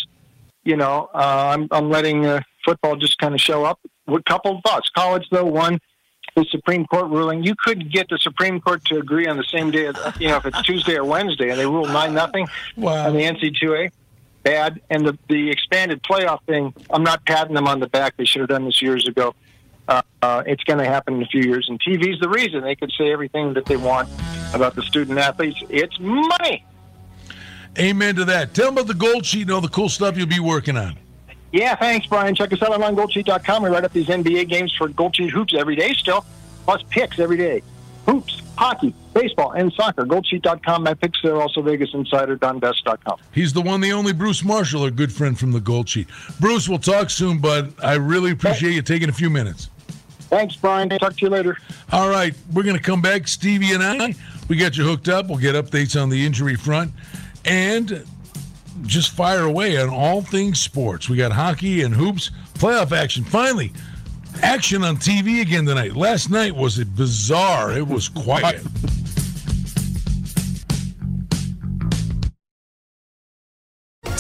[0.63, 3.79] You know, uh, I'm I'm letting uh, football just kind of show up.
[4.07, 4.89] A couple of thoughts.
[4.95, 5.79] College though, one
[6.35, 7.43] the Supreme Court ruling.
[7.43, 10.45] You could get the Supreme Court to agree on the same day, you know, if
[10.45, 13.07] it's Tuesday or Wednesday, and they rule nine nothing wow.
[13.07, 13.91] on the NCAA.
[14.43, 16.71] Bad, and the the expanded playoff thing.
[16.91, 18.15] I'm not patting them on the back.
[18.15, 19.33] They should have done this years ago.
[19.87, 22.61] Uh, uh, it's going to happen in a few years, and TV's the reason.
[22.61, 24.07] They could say everything that they want
[24.53, 25.63] about the student athletes.
[25.69, 26.63] It's money.
[27.79, 28.53] Amen to that.
[28.53, 30.97] Tell them about the gold sheet and all the cool stuff you'll be working on.
[31.55, 32.35] Yeah, thanks, Brian.
[32.35, 33.63] Check us out online, goldsheet.com.
[33.63, 36.25] We write up these NBA games for Gold Sheet Hoops every day still,
[36.65, 37.63] plus picks every day.
[38.05, 40.05] Hoops, hockey, baseball, and soccer.
[40.05, 40.83] Goldsheet.com.
[40.83, 41.41] My picks there.
[41.41, 43.19] Also, Vegas Insider, DonBest.com.
[43.31, 46.09] He's the one, the only Bruce Marshall, a good friend from the Gold Sheet.
[46.41, 47.73] Bruce, we'll talk soon, bud.
[47.81, 49.69] I really appreciate you taking a few minutes.
[50.27, 50.89] Thanks, Brian.
[50.89, 51.57] Talk to you later.
[51.93, 52.35] All right.
[52.51, 54.13] We're going to come back, Stevie and I.
[54.49, 55.27] We got you hooked up.
[55.27, 56.91] We'll get updates on the injury front
[57.45, 58.05] and
[58.83, 61.09] just fire away on all things sports.
[61.09, 63.23] We got hockey and hoops, playoff action.
[63.23, 63.71] Finally,
[64.41, 65.95] action on TV again tonight.
[65.95, 67.71] Last night was bizarre.
[67.71, 68.61] It was quiet.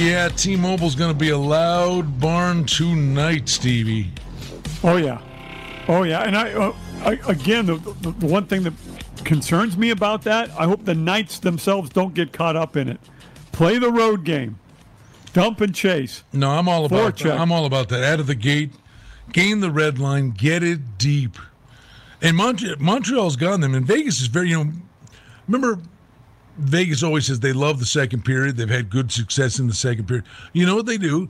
[0.00, 4.10] Yeah, T-Mobile's going to be a loud barn tonight, Stevie.
[4.82, 5.20] Oh yeah,
[5.88, 6.22] oh yeah.
[6.22, 8.72] And I, uh, I again, the, the, the one thing that
[9.24, 12.98] concerns me about that, I hope the Knights themselves don't get caught up in it.
[13.52, 14.58] Play the road game,
[15.34, 16.24] dump and chase.
[16.32, 17.24] No, I'm all about Forecheck.
[17.24, 17.38] that.
[17.38, 18.02] I'm all about that.
[18.02, 18.70] Out of the gate,
[19.34, 21.36] gain the red line, get it deep.
[22.22, 24.48] And Mont- Montreal's got them, and Vegas is very.
[24.48, 24.72] You know,
[25.46, 25.78] remember
[26.60, 28.56] Vegas always says they love the second period.
[28.56, 30.24] They've had good success in the second period.
[30.52, 31.28] You know what they do?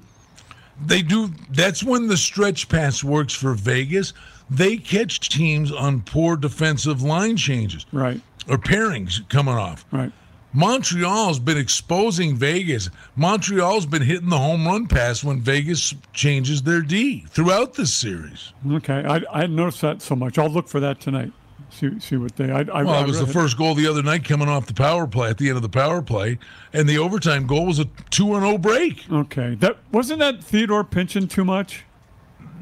[0.86, 1.30] They do.
[1.50, 4.12] That's when the stretch pass works for Vegas.
[4.48, 9.84] They catch teams on poor defensive line changes Right, or pairings coming off.
[9.92, 10.12] right.
[10.52, 12.90] Montreal's been exposing Vegas.
[13.14, 18.52] Montreal's been hitting the home run pass when Vegas changes their D throughout this series.
[18.68, 20.38] Okay, I, I hadn't noticed that so much.
[20.38, 21.32] I'll look for that tonight.
[21.70, 22.50] See, see what they.
[22.50, 24.74] I, I, Well, I it was the first goal the other night coming off the
[24.74, 26.38] power play at the end of the power play,
[26.72, 29.04] and the overtime goal was a two and zero break.
[29.10, 31.84] Okay, that wasn't that Theodore pinching too much.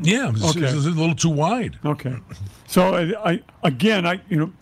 [0.01, 0.67] Yeah, it was, Okay.
[0.69, 1.79] it was a little too wide.
[1.85, 2.17] Okay,
[2.67, 4.53] so I, I again, I you know,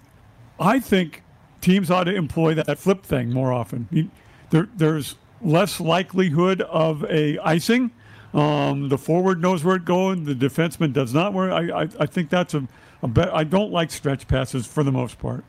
[0.61, 1.23] I think
[1.61, 3.89] teams ought to employ that flip thing more often.
[3.91, 4.11] You-
[4.51, 7.91] There, there's less likelihood of a icing.
[8.33, 10.25] Um, the forward knows where it's going.
[10.25, 11.33] The defenseman does not.
[11.33, 12.69] Where I, I, I think that's a
[13.03, 15.45] I don't like stretch passes for the most part.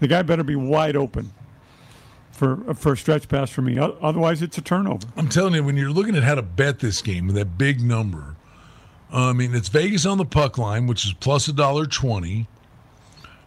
[0.00, 1.32] The guy better be wide open
[2.30, 3.78] for for a stretch pass for me.
[3.78, 5.06] Otherwise, it's a turnover.
[5.16, 7.82] I'm telling you, when you're looking at how to bet this game with that big
[7.82, 8.36] number,
[9.12, 12.48] I mean, it's Vegas on the puck line, which is plus a dollar twenty,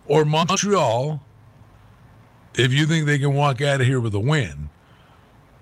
[0.06, 1.24] or Montreal,
[2.56, 4.70] if you think they can walk out of here with a win.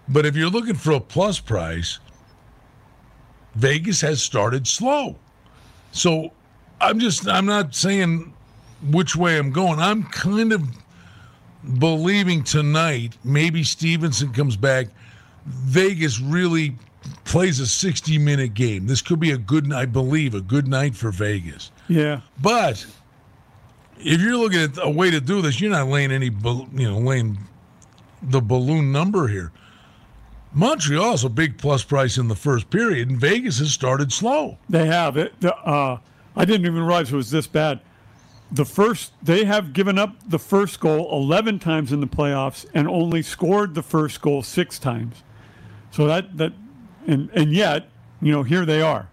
[0.10, 2.00] But if you're looking for a plus price,
[3.56, 5.17] Vegas has started slow.
[5.93, 6.34] So
[6.82, 8.34] I'm just, I'm not saying
[8.89, 9.80] which way I'm going.
[9.80, 10.63] I'm kind of
[11.80, 14.88] believing tonight maybe Stephenson comes back.
[15.46, 16.76] Vegas really
[17.24, 18.88] plays a 60 minute game.
[18.88, 21.72] This could be a good, I believe, a good night for Vegas.
[21.88, 22.22] Yeah.
[22.41, 22.86] But
[23.98, 26.28] if you're looking at a way to do this, you're not laying any
[26.74, 27.38] you know, laying
[28.24, 29.52] the balloon number here.
[30.54, 34.58] Montreal's a big plus price in the first period, and Vegas has started slow.
[34.70, 35.34] They have it.
[35.39, 36.00] the- Uh,
[36.36, 37.82] I didn't even realize it was this bad.
[38.52, 42.88] The first, they have given up the first goal 11 times in the playoffs and
[42.88, 45.24] only scored the first goal six times.
[45.91, 46.54] So that that,
[47.08, 47.89] and and yet,
[48.22, 49.10] you know, here they are.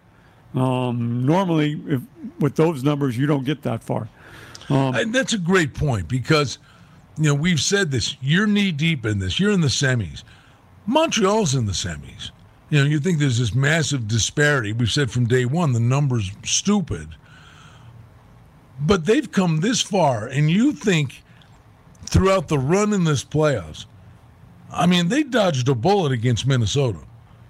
[0.55, 2.03] Um, normally, if,
[2.39, 4.09] with those numbers, you don't get that far.
[4.97, 6.59] And that's a great point because,
[7.17, 8.17] you know, we've said this.
[8.21, 9.39] You're knee deep in this.
[9.41, 10.25] You're in the semis.
[10.87, 12.31] Montreal's in the semis.
[12.71, 14.73] You know, you think there's this massive disparity.
[14.73, 17.09] We've said from day one the number's stupid.
[18.81, 21.23] But they've come this far, and you think
[22.07, 23.87] throughout the run in this playoffs,
[24.71, 27.01] I mean, they dodged a bullet against Minnesota.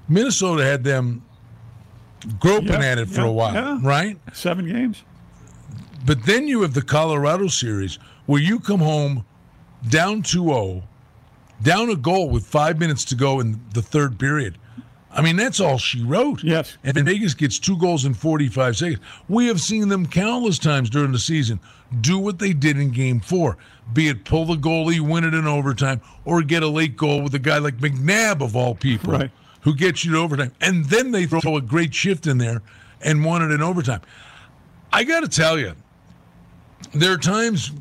[0.08, 1.22] Minnesota had them
[2.38, 3.78] groping Yeah, at it for yeah, a while, yeah.
[3.82, 4.18] right?
[4.32, 5.02] Seven games.
[6.06, 9.24] But then you have the Colorado series where you come home
[9.88, 10.82] down 2-0,
[11.62, 14.56] down a goal with five minutes to go in the third period.
[15.18, 16.44] I mean, that's all she wrote.
[16.44, 16.78] Yes.
[16.84, 19.00] And Vegas gets two goals in 45 seconds.
[19.28, 21.58] We have seen them countless times during the season
[22.00, 23.56] do what they did in game four,
[23.92, 27.34] be it pull the goalie, win it in overtime, or get a late goal with
[27.34, 29.30] a guy like McNabb, of all people, Right.
[29.62, 30.52] who gets you to overtime.
[30.60, 32.62] And then they throw a great shift in there
[33.00, 34.02] and won it in overtime.
[34.92, 35.72] I got to tell you,
[36.94, 37.72] there are times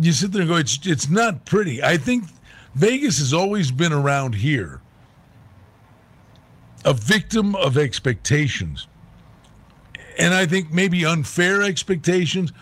[0.00, 1.82] you sit there and go, it's it's not pretty.
[1.82, 2.24] I think
[2.74, 4.80] Vegas has always been around here
[6.84, 8.86] a victim of expectations.
[10.18, 12.52] And I think maybe unfair expectations.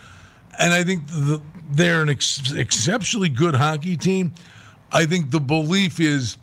[0.58, 1.40] And I think the,
[1.72, 4.32] they're an ex- exceptionally good hockey team.
[4.92, 6.36] I think the belief is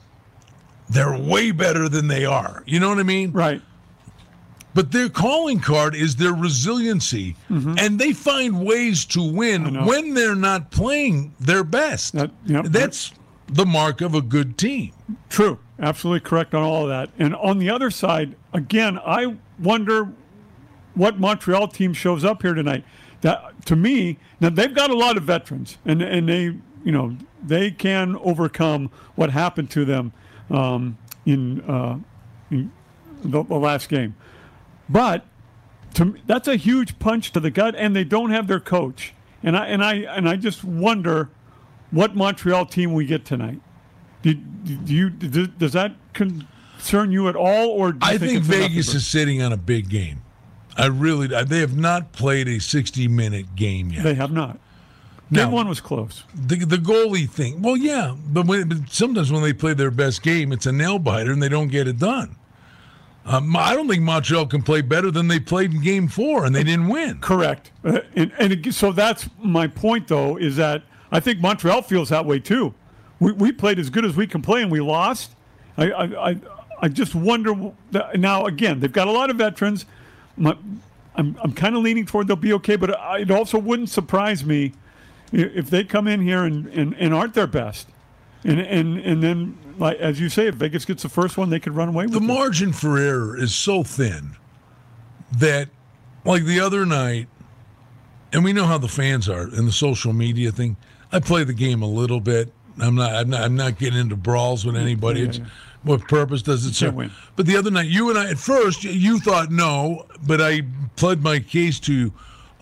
[0.89, 2.63] they're way better than they are.
[2.65, 3.31] You know what I mean?
[3.31, 3.61] Right.
[4.73, 7.75] But their calling card is their resiliency, Mm-hmm.
[7.79, 12.13] and they find ways to win when they're not playing their best.
[12.13, 12.65] That- yep.
[12.65, 13.11] That's
[13.47, 14.91] the mark of a good team.
[15.29, 15.57] True.
[15.79, 17.09] Absolutely correct on all of that.
[17.19, 20.11] And on the other side, again, I wonder
[20.95, 22.83] what Montreal team shows up here tonight.
[23.21, 26.43] That to me, now they've got a lot of veterans, and and they
[26.83, 30.13] you know they can overcome what happened to them
[30.49, 31.99] um, in, uh,
[32.49, 32.71] in
[33.23, 34.15] the, the last game.
[34.89, 35.25] But
[35.95, 39.13] to that's a huge punch to the gut, and they don't have their coach.
[39.43, 41.29] And I and I and I just wonder
[41.91, 43.61] what Montreal team we get tonight.
[44.21, 48.33] Do, do you does does that concern you at all, or do you I think
[48.33, 50.21] enough Vegas is sitting on a big game.
[50.77, 54.03] I really, they have not played a 60 minute game yet.
[54.03, 54.59] They have not.
[55.31, 55.55] Game No.
[55.55, 56.23] one was close.
[56.35, 60.21] The, the goalie thing, well, yeah, but, when, but sometimes when they play their best
[60.21, 62.35] game, it's a nail biter and they don't get it done.
[63.25, 66.55] Um, I don't think Montreal can play better than they played in Game Four, and
[66.55, 67.19] they didn't win.
[67.19, 67.71] Correct.
[67.83, 72.07] Uh, and and it, so that's my point, though, is that I think Montreal feels
[72.07, 72.73] that way too.
[73.19, 75.31] We, we played as good as we can play, and we lost.
[75.77, 76.35] I I, I,
[76.81, 78.45] I just wonder that- now.
[78.45, 79.85] Again, they've got a lot of veterans.
[80.37, 80.55] My,
[81.15, 84.45] I'm I'm kind of leaning toward they'll be okay, but I- it also wouldn't surprise
[84.45, 84.73] me
[85.31, 87.87] if they come in here and, and, and aren't their best.
[88.43, 91.59] And, and and then, like as you say, if Vegas gets the first one, they
[91.59, 92.23] could run away with The it.
[92.23, 94.35] margin for error is so thin
[95.39, 95.69] that,
[96.23, 97.27] like the other night,
[98.31, 100.77] and we know how the fans are in the social media thing.
[101.11, 102.53] I play the game a little bit.
[102.79, 103.15] I'm not.
[103.15, 103.41] I'm not.
[103.41, 105.21] I'm not getting into brawls with anybody.
[105.21, 105.39] It's,
[105.83, 106.95] What purpose does it serve?
[107.35, 110.61] But the other night, you and I, at first, you thought no, but I
[110.95, 112.13] pled my case to you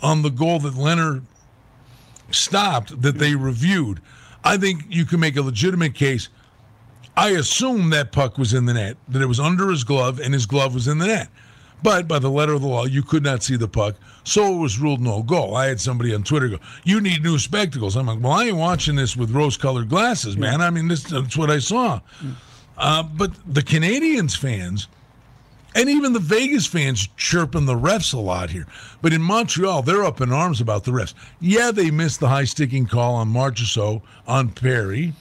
[0.02, 1.24] on the goal that Lehner
[2.32, 4.02] stopped that they reviewed.
[4.44, 6.30] I think you can make a legitimate case.
[7.18, 10.34] I assume that puck was in the net, that it was under his glove, and
[10.34, 11.30] his glove was in the net.
[11.84, 14.60] But by the letter of the law, you could not see the puck, so it
[14.60, 15.56] was ruled no goal.
[15.56, 18.58] I had somebody on Twitter go, "You need new spectacles." I'm like, "Well, I ain't
[18.58, 20.62] watching this with rose-colored glasses, man.
[20.62, 22.00] I mean, this, that's what I saw."
[22.78, 24.88] Uh, but the Canadiens fans,
[25.76, 28.66] and even the Vegas fans, chirping the refs a lot here.
[29.02, 31.14] But in Montreal, they're up in arms about the refs.
[31.40, 35.14] Yeah, they missed the high sticking call on Marchessault on Perry.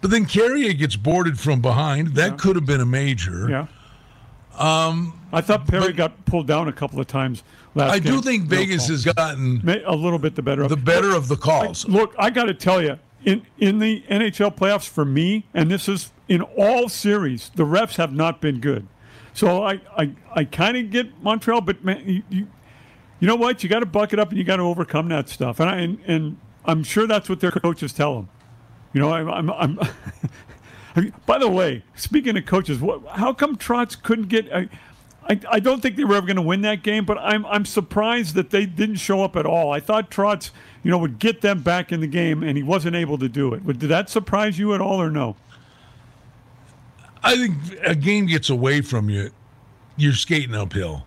[0.00, 2.08] But then Carrier gets boarded from behind.
[2.08, 3.48] That could have been a major.
[3.48, 3.66] Yeah.
[4.58, 7.42] Um, I thought Perry but- got pulled down a couple of times
[7.74, 8.12] last year.
[8.12, 11.28] I do think Vegas has gotten a little bit the better of the better of
[11.28, 11.86] the calls.
[11.88, 15.88] Look, I got to tell you, in in the NHL playoffs for me, and this
[15.88, 18.86] is in all series, the refs have not been good.
[19.32, 22.46] So I I, I kind of get Montreal, but man, you, you
[23.20, 23.62] you know what?
[23.62, 25.58] You got to buck it up and you got to overcome that stuff.
[25.60, 28.28] And I and, and I'm sure that's what their coaches tell them.
[28.92, 29.50] You know, I'm I'm.
[29.50, 29.78] I'm
[31.26, 34.52] By the way, speaking of coaches, what, how come Trotz couldn't get?
[34.52, 34.68] I,
[35.28, 37.64] I, I don't think they were ever going to win that game, but I'm I'm
[37.64, 39.72] surprised that they didn't show up at all.
[39.72, 40.50] I thought Trotz,
[40.82, 43.54] you know, would get them back in the game, and he wasn't able to do
[43.54, 43.66] it.
[43.66, 45.36] Did that surprise you at all, or no?
[47.24, 49.30] I think a game gets away from you,
[49.96, 51.06] you're skating uphill.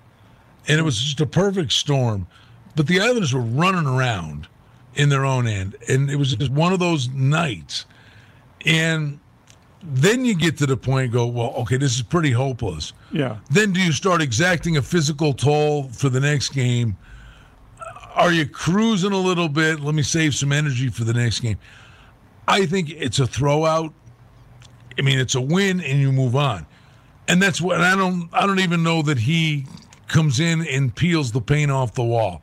[0.68, 2.28] And it was just a perfect storm.
[2.76, 4.48] But the Islanders were running around
[4.96, 5.78] in their own end.
[5.88, 7.86] And it was just one of those nights.
[8.66, 9.20] And
[9.90, 12.92] then you get to the point and go, well, okay, this is pretty hopeless.
[13.12, 13.38] Yeah.
[13.50, 16.98] Then do you start exacting a physical toll for the next game?
[18.16, 19.80] Are you cruising a little bit?
[19.80, 21.58] Let me save some energy for the next game.
[22.48, 23.94] I think it's a throwout.
[24.98, 26.66] I mean, it's a win and you move on.
[27.30, 29.68] And that's what I don't I don't even know that he
[30.08, 32.42] comes in and peels the paint off the wall.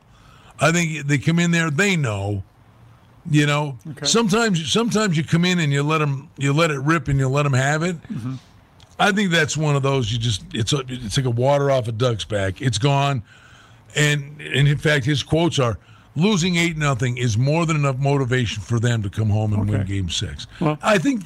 [0.59, 2.43] I think they come in there, they know.
[3.29, 7.07] You know, sometimes sometimes you come in and you let them you let it rip
[7.07, 8.01] and you let them have it.
[8.03, 8.35] Mm-hmm.
[8.99, 11.87] I think that's one of those you just it's a, it's like a water off
[11.87, 12.61] a duck's back.
[12.61, 13.23] It's gone.
[13.95, 15.79] And and in fact his quotes are
[16.15, 19.85] losing 8 nothing is more than enough motivation for them to come home and win
[19.85, 20.47] game 6.
[20.61, 21.23] Well- I think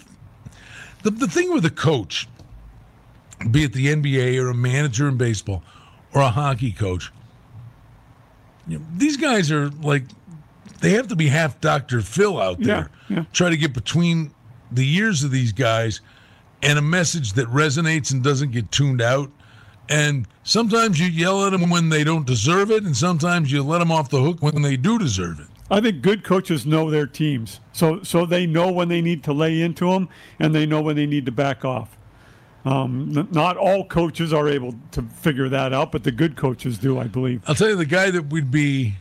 [1.03, 2.27] the the thing with a coach
[3.51, 5.63] be it the NBA or a manager in baseball
[6.13, 7.11] or a hockey coach
[8.67, 10.03] you know, these guys are like
[10.79, 12.01] they have to be half Dr.
[12.01, 12.89] Phil out there.
[13.09, 13.23] Yeah, yeah.
[13.33, 14.33] Try to get between
[14.71, 16.01] the ears of these guys
[16.61, 19.31] and a message that resonates and doesn't get tuned out.
[19.87, 23.79] And sometimes you yell at them when they don't deserve it, and sometimes you let
[23.79, 25.47] them off the hook when they do deserve it.
[25.71, 29.33] I think good coaches know their teams, so so they know when they need to
[29.33, 30.09] lay into them,
[30.39, 31.95] and they know when they need to back off.
[32.65, 36.99] Um, not all coaches are able to figure that out, but the good coaches do,
[36.99, 37.41] I believe.
[37.47, 38.95] I'll tell you the guy that would be,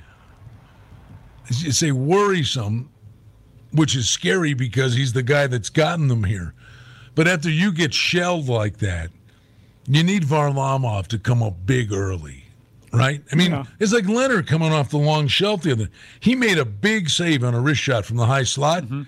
[1.50, 2.90] say, worrisome,
[3.72, 6.54] which is scary because he's the guy that's gotten them here.
[7.14, 9.10] But after you get shelled like that,
[9.86, 12.44] you need Varlamov to come up big early,
[12.92, 13.22] right?
[13.32, 13.64] I mean, Yeah.
[13.80, 15.88] it's like Lehner coming off the long shelf the other.
[16.20, 18.84] He made a big save on a wrist shot from the high slot.
[18.84, 19.02] Mm-hmm.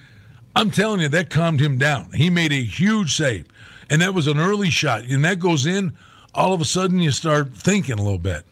[0.57, 2.13] I'm telling you, that calmed him down.
[2.13, 3.47] He made a huge save,
[3.89, 5.05] and that was an early shot.
[5.05, 5.93] And that goes in,
[6.35, 8.45] all of a sudden you start thinking a little bit.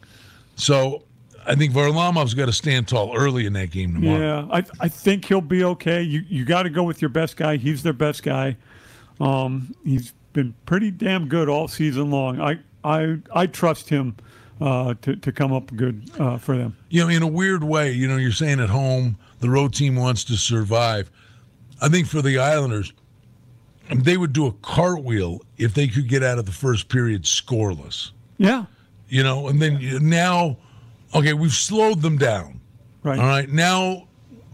[0.57, 1.03] So
[1.49, 4.21] I think Varlamov's got to stand tall early in that game tomorrow.
[4.21, 6.03] Yeah, I I think he'll be okay.
[6.03, 7.57] You you got to go with your best guy.
[7.57, 8.57] He's their best guy.
[9.21, 12.41] Um, he's been pretty damn good all season long.
[12.41, 14.17] I I I trust him
[14.61, 16.77] uh, to to come up good uh, for them.
[16.91, 19.97] You know, in a weird way, you know, you're saying at home the road team
[19.97, 21.11] wants to survive.
[21.81, 22.93] I think for the Islanders,
[23.95, 28.11] they would do a cartwheel if they could get out of the first period scoreless.
[28.37, 28.65] Yeah,
[29.09, 30.57] You know, and then you- now,
[31.15, 32.61] okay, we've slowed them down.
[33.03, 33.19] right.
[33.19, 34.09] All right, now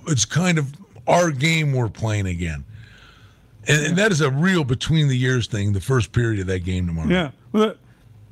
[0.06, 0.72] it's kind of
[1.06, 2.64] our game we're playing again.
[3.66, 6.60] And, and that is a real between the years thing, the first period of that
[6.60, 7.08] game tomorrow.
[7.08, 7.30] Yeah.
[7.52, 7.74] Well,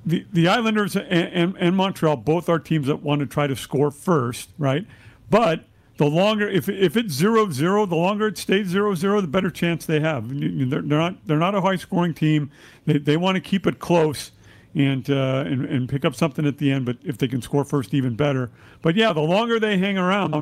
[0.04, 3.56] the, the Islanders and, and, and Montreal both are teams that want to try to
[3.56, 4.84] score first, right?
[5.30, 5.64] But
[5.96, 9.50] the longer if if it's zero zero, the longer it stays zero zero, the better
[9.50, 10.32] chance they have.
[10.32, 12.50] You- you- They're, they're not they're not a high scoring team.
[12.84, 14.32] They, they want to keep it close
[14.74, 16.84] and, uh, and and pick up something at the end.
[16.86, 18.50] But if they can score first, even better.
[18.80, 20.34] But yeah, the longer they hang around,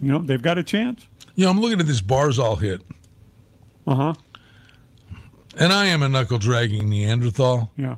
[0.00, 1.06] you know, they've got a chance.
[1.34, 2.82] Yeah, I'm looking at this Barzal hit,
[3.86, 4.14] Uh huh.
[5.58, 7.70] and I am a knuckle dragging Neanderthal.
[7.76, 7.96] Yeah.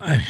[0.00, 0.26] I,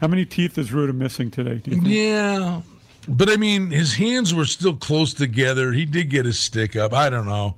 [0.00, 1.56] How many teeth is Rutta missing today?
[1.64, 1.88] Do you think?
[1.88, 2.60] yeah,
[3.08, 5.72] but I mean, his hands were still close together.
[5.72, 6.92] He did get his stick up.
[6.92, 7.54] I don't know.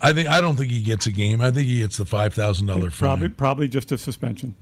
[0.00, 1.40] I think I don't think he gets a game.
[1.40, 3.08] I think he gets the five thousand dollar Probably fine.
[3.08, 4.54] probably probably just a suspension.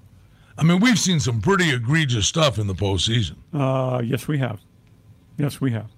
[0.59, 3.37] I mean, we've seen some pretty egregious stuff in the postseason.
[3.53, 4.61] Uh, yes, we have.
[5.37, 5.91] Yes, we have.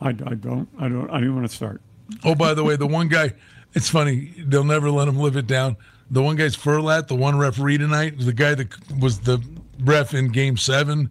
[0.00, 0.68] I, I don't.
[0.78, 1.08] I don't.
[1.10, 1.80] I don't want to start.
[2.22, 3.32] Oh, by the way, the one guy,
[3.72, 5.76] it's funny, they'll never let him live it down.
[6.10, 8.68] The one guy's Furlatt, the one referee tonight, the guy that
[9.00, 9.42] was the
[9.80, 11.10] ref in game seven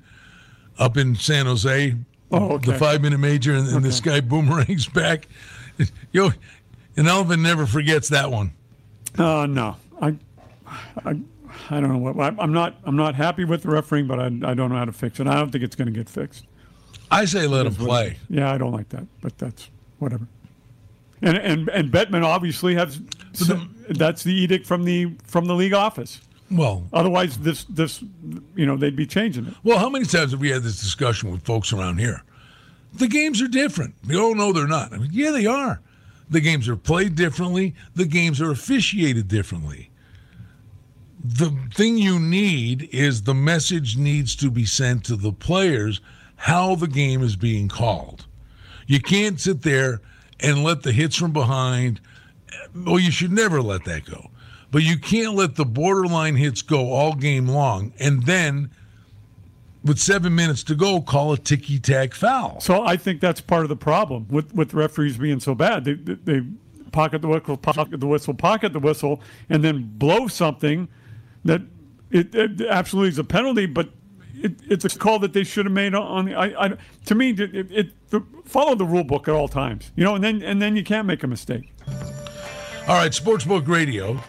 [0.78, 1.96] up in San Jose,
[2.32, 2.72] Oh, okay.
[2.74, 5.28] the five minute major, and, and this guy boomerangs back.
[6.14, 6.30] Yo,
[6.98, 8.52] an elephant never forgets that one.
[9.18, 10.16] Uh, no, I,
[11.06, 11.20] I,
[11.70, 12.20] I don't know what.
[12.20, 12.76] I, I'm not.
[12.84, 15.28] I'm not happy with the refereeing, but I, I don't know how to fix it.
[15.28, 16.46] I don't think it's going to get fixed.
[17.12, 18.18] I say let him play.
[18.30, 19.70] Yeah, I don't like that, but that's
[20.00, 20.28] whatever.
[21.22, 23.00] And and and Bettman obviously has.
[23.90, 26.22] that's the edict from the from the league office.
[26.52, 28.04] Well, Otherwise, this this
[28.56, 29.54] you know they'd be changing it.
[29.64, 32.24] well, how many times have we had this discussion with folks around here?
[32.94, 33.96] The games are different.
[34.08, 34.94] We all know they're not.
[34.94, 35.82] I mean, yeah, they are.
[36.30, 37.76] The games are played differently.
[37.94, 39.92] The games are officiated differently.
[41.24, 46.02] The thing you need is the message needs to be sent to the players
[46.36, 48.28] how the game is being called.
[48.88, 50.02] You can't sit there
[50.40, 52.00] and let the hits from behind.
[52.76, 54.30] Well, you should never let that go.
[54.72, 58.72] But you can't let the borderline hits go all game long and then,
[59.86, 62.60] with seven minutes to go, call a ticky tack foul.
[62.60, 65.86] So I think that's part of the problem with with referees being so bad.
[65.86, 66.42] They they, they
[66.92, 70.88] pocket the whistle, pocket the whistle, pocket the whistle, and then blow something
[71.46, 71.62] that
[72.12, 73.90] it, it absolutely is a penalty, but.
[74.38, 76.36] It, it's a call that they should have made on the.
[76.36, 77.92] I, I, to me, it, it, it
[78.44, 81.08] follow the rule book at all times, you know, and then and then you can't
[81.08, 81.72] make a mistake.
[81.88, 84.20] All right, Sportsbook Radio.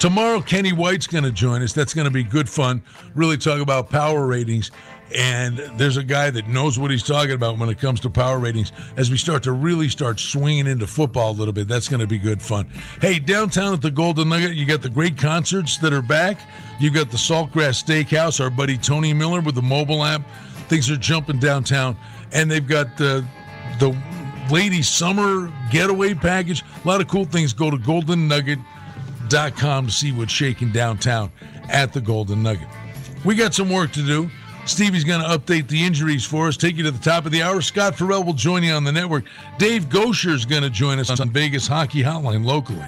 [0.00, 1.72] Tomorrow, Kenny White's going to join us.
[1.72, 2.82] That's going to be good fun.
[3.14, 4.70] Really talk about power ratings.
[5.14, 8.38] And there's a guy that knows what he's talking about when it comes to power
[8.38, 8.72] ratings.
[8.96, 12.06] As we start to really start swinging into football a little bit, that's going to
[12.06, 12.66] be good fun.
[13.00, 16.38] Hey, downtown at the Golden Nugget, you got the great concerts that are back.
[16.80, 20.22] You got the Saltgrass Steakhouse, our buddy Tony Miller with the mobile app.
[20.68, 21.96] Things are jumping downtown,
[22.32, 23.24] and they've got the
[23.78, 23.96] the
[24.50, 26.62] ladies summer getaway package.
[26.84, 27.52] A lot of cool things.
[27.52, 31.30] Go to goldennugget.com to see what's shaking downtown
[31.68, 32.68] at the Golden Nugget.
[33.24, 34.30] We got some work to do.
[34.66, 37.42] Stevie's going to update the injuries for us, take you to the top of the
[37.42, 37.60] hour.
[37.60, 39.24] Scott Ferrall will join you on the network.
[39.58, 42.80] Dave Goucher is going to join us on Vegas Hockey Hotline locally.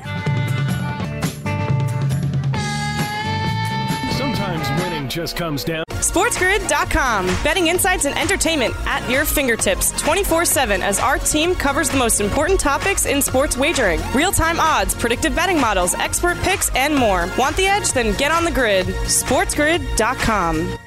[4.17, 5.85] Sometimes winning just comes down.
[5.91, 7.27] SportsGrid.com.
[7.45, 12.21] Betting insights and entertainment at your fingertips 24 7 as our team covers the most
[12.21, 17.29] important topics in sports wagering real time odds, predictive betting models, expert picks, and more.
[17.39, 17.93] Want the edge?
[17.93, 18.87] Then get on the grid.
[18.87, 20.79] SportsGrid.com.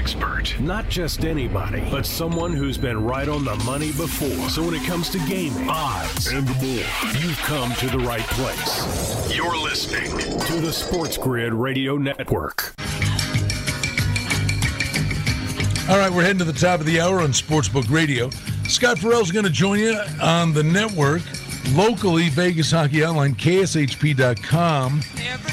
[0.00, 0.58] expert.
[0.58, 4.48] Not just anybody, but someone who's been right on the money before.
[4.48, 6.86] So when it comes to gaming, odds, and more,
[7.20, 9.36] you've come to the right place.
[9.36, 10.10] You're listening
[10.46, 12.72] to the Sports Grid Radio Network.
[15.90, 18.30] All right, we're heading to the top of the hour on Sportsbook Radio.
[18.68, 21.20] Scott Ferrall's going to join you on the network
[21.74, 25.00] locally, Vegas Hockey Hotline, KSHP.com.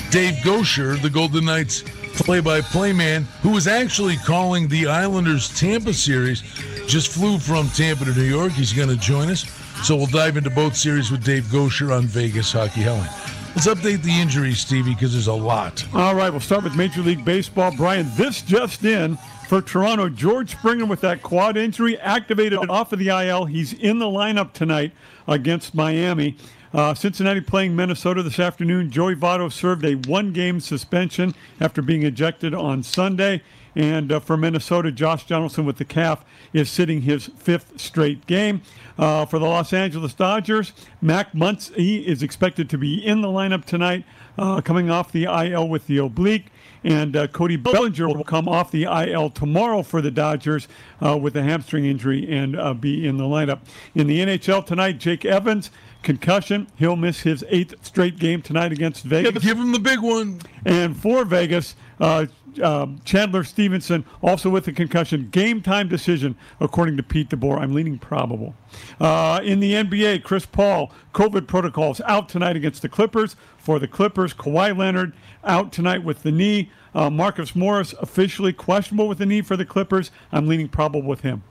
[0.09, 1.83] Dave Goucher, the Golden Knights
[2.17, 6.41] play-by-play man, who was actually calling the Islanders Tampa series,
[6.87, 8.51] just flew from Tampa to New York.
[8.51, 9.45] He's going to join us.
[9.83, 13.35] So we'll dive into both series with Dave Goucher on Vegas Hockey Hotline.
[13.55, 15.85] Let's update the injuries, Stevie, because there's a lot.
[15.93, 17.71] All right, we'll start with Major League Baseball.
[17.75, 20.09] Brian, this just in for Toronto.
[20.09, 23.45] George Springer with that quad injury activated off of the IL.
[23.45, 24.91] He's in the lineup tonight
[25.27, 26.37] against Miami.
[26.73, 28.91] Uh, Cincinnati playing Minnesota this afternoon.
[28.91, 33.41] Joey Votto served a one game suspension after being ejected on Sunday.
[33.75, 38.61] And uh, for Minnesota, Josh Donaldson with the calf is sitting his fifth straight game.
[38.97, 43.63] Uh, for the Los Angeles Dodgers, Max Muncy is expected to be in the lineup
[43.65, 44.03] tonight,
[44.39, 46.47] uh, coming off the IL with the oblique.
[46.83, 50.67] And uh, Cody Bellinger will come off the IL tomorrow for the Dodgers
[51.03, 53.59] uh, with a hamstring injury and uh, be in the lineup.
[53.95, 55.71] In the NHL tonight, Jake Evans,
[56.03, 56.67] concussion.
[56.75, 59.43] He'll miss his eighth straight game tonight against Vegas.
[59.43, 60.39] Give him the big one.
[60.65, 62.25] And for Vegas, uh,
[62.61, 65.29] um, Chandler Stephenson also with a concussion.
[65.29, 67.59] Game time decision, according to Pete DeBoer.
[67.59, 68.55] I'm leaning probable.
[68.99, 73.35] Uh, in the NBA, Chris Paul, COVID protocols out tonight against the Clippers.
[73.57, 76.71] For the Clippers, Kawhi Leonard out tonight with the knee.
[76.95, 80.09] Uh, Marcus Morris officially questionable with the knee for the Clippers.
[80.31, 81.43] I'm leaning probable with him.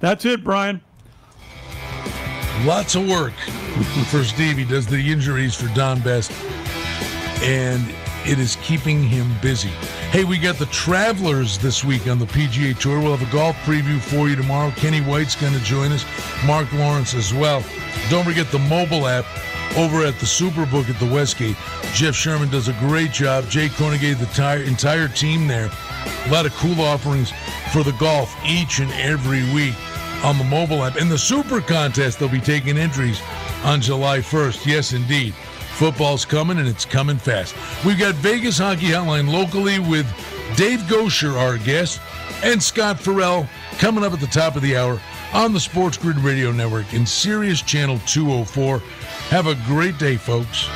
[0.00, 0.80] That's it, Brian.
[2.64, 3.34] Lots of work
[4.08, 4.56] for Steve.
[4.56, 6.32] He does the injuries for Don Best,
[7.42, 7.84] and
[8.26, 9.68] it is keeping him busy.
[10.10, 12.98] Hey, we got the Travelers this week on the PGA Tour.
[12.98, 14.72] We'll have a golf preview for you tomorrow.
[14.72, 16.04] Kenny White's going to join us,
[16.44, 17.62] Mark Lawrence as well.
[18.10, 19.24] Don't forget the mobile app
[19.76, 21.56] over at the Superbook at the Westgate.
[21.94, 23.48] Jeff Sherman does a great job.
[23.48, 25.70] Jay Kornegay, the entire, entire team there.
[26.26, 27.32] A lot of cool offerings
[27.72, 29.74] for the golf each and every week
[30.24, 30.96] on the mobile app.
[30.96, 33.20] And the Super Contest, they'll be taking entries
[33.64, 34.66] on July 1st.
[34.66, 35.34] Yes, indeed.
[35.76, 37.54] Football's coming and it's coming fast.
[37.84, 40.06] We've got Vegas Hockey Hotline locally with
[40.56, 42.00] Dave Goucher, our guest,
[42.42, 43.46] and Scott Ferrall
[43.78, 44.98] coming up at the top of the hour
[45.34, 48.78] on the Sports Grid Radio Network in Sirius Channel 204.
[49.28, 50.66] Have a great day, folks.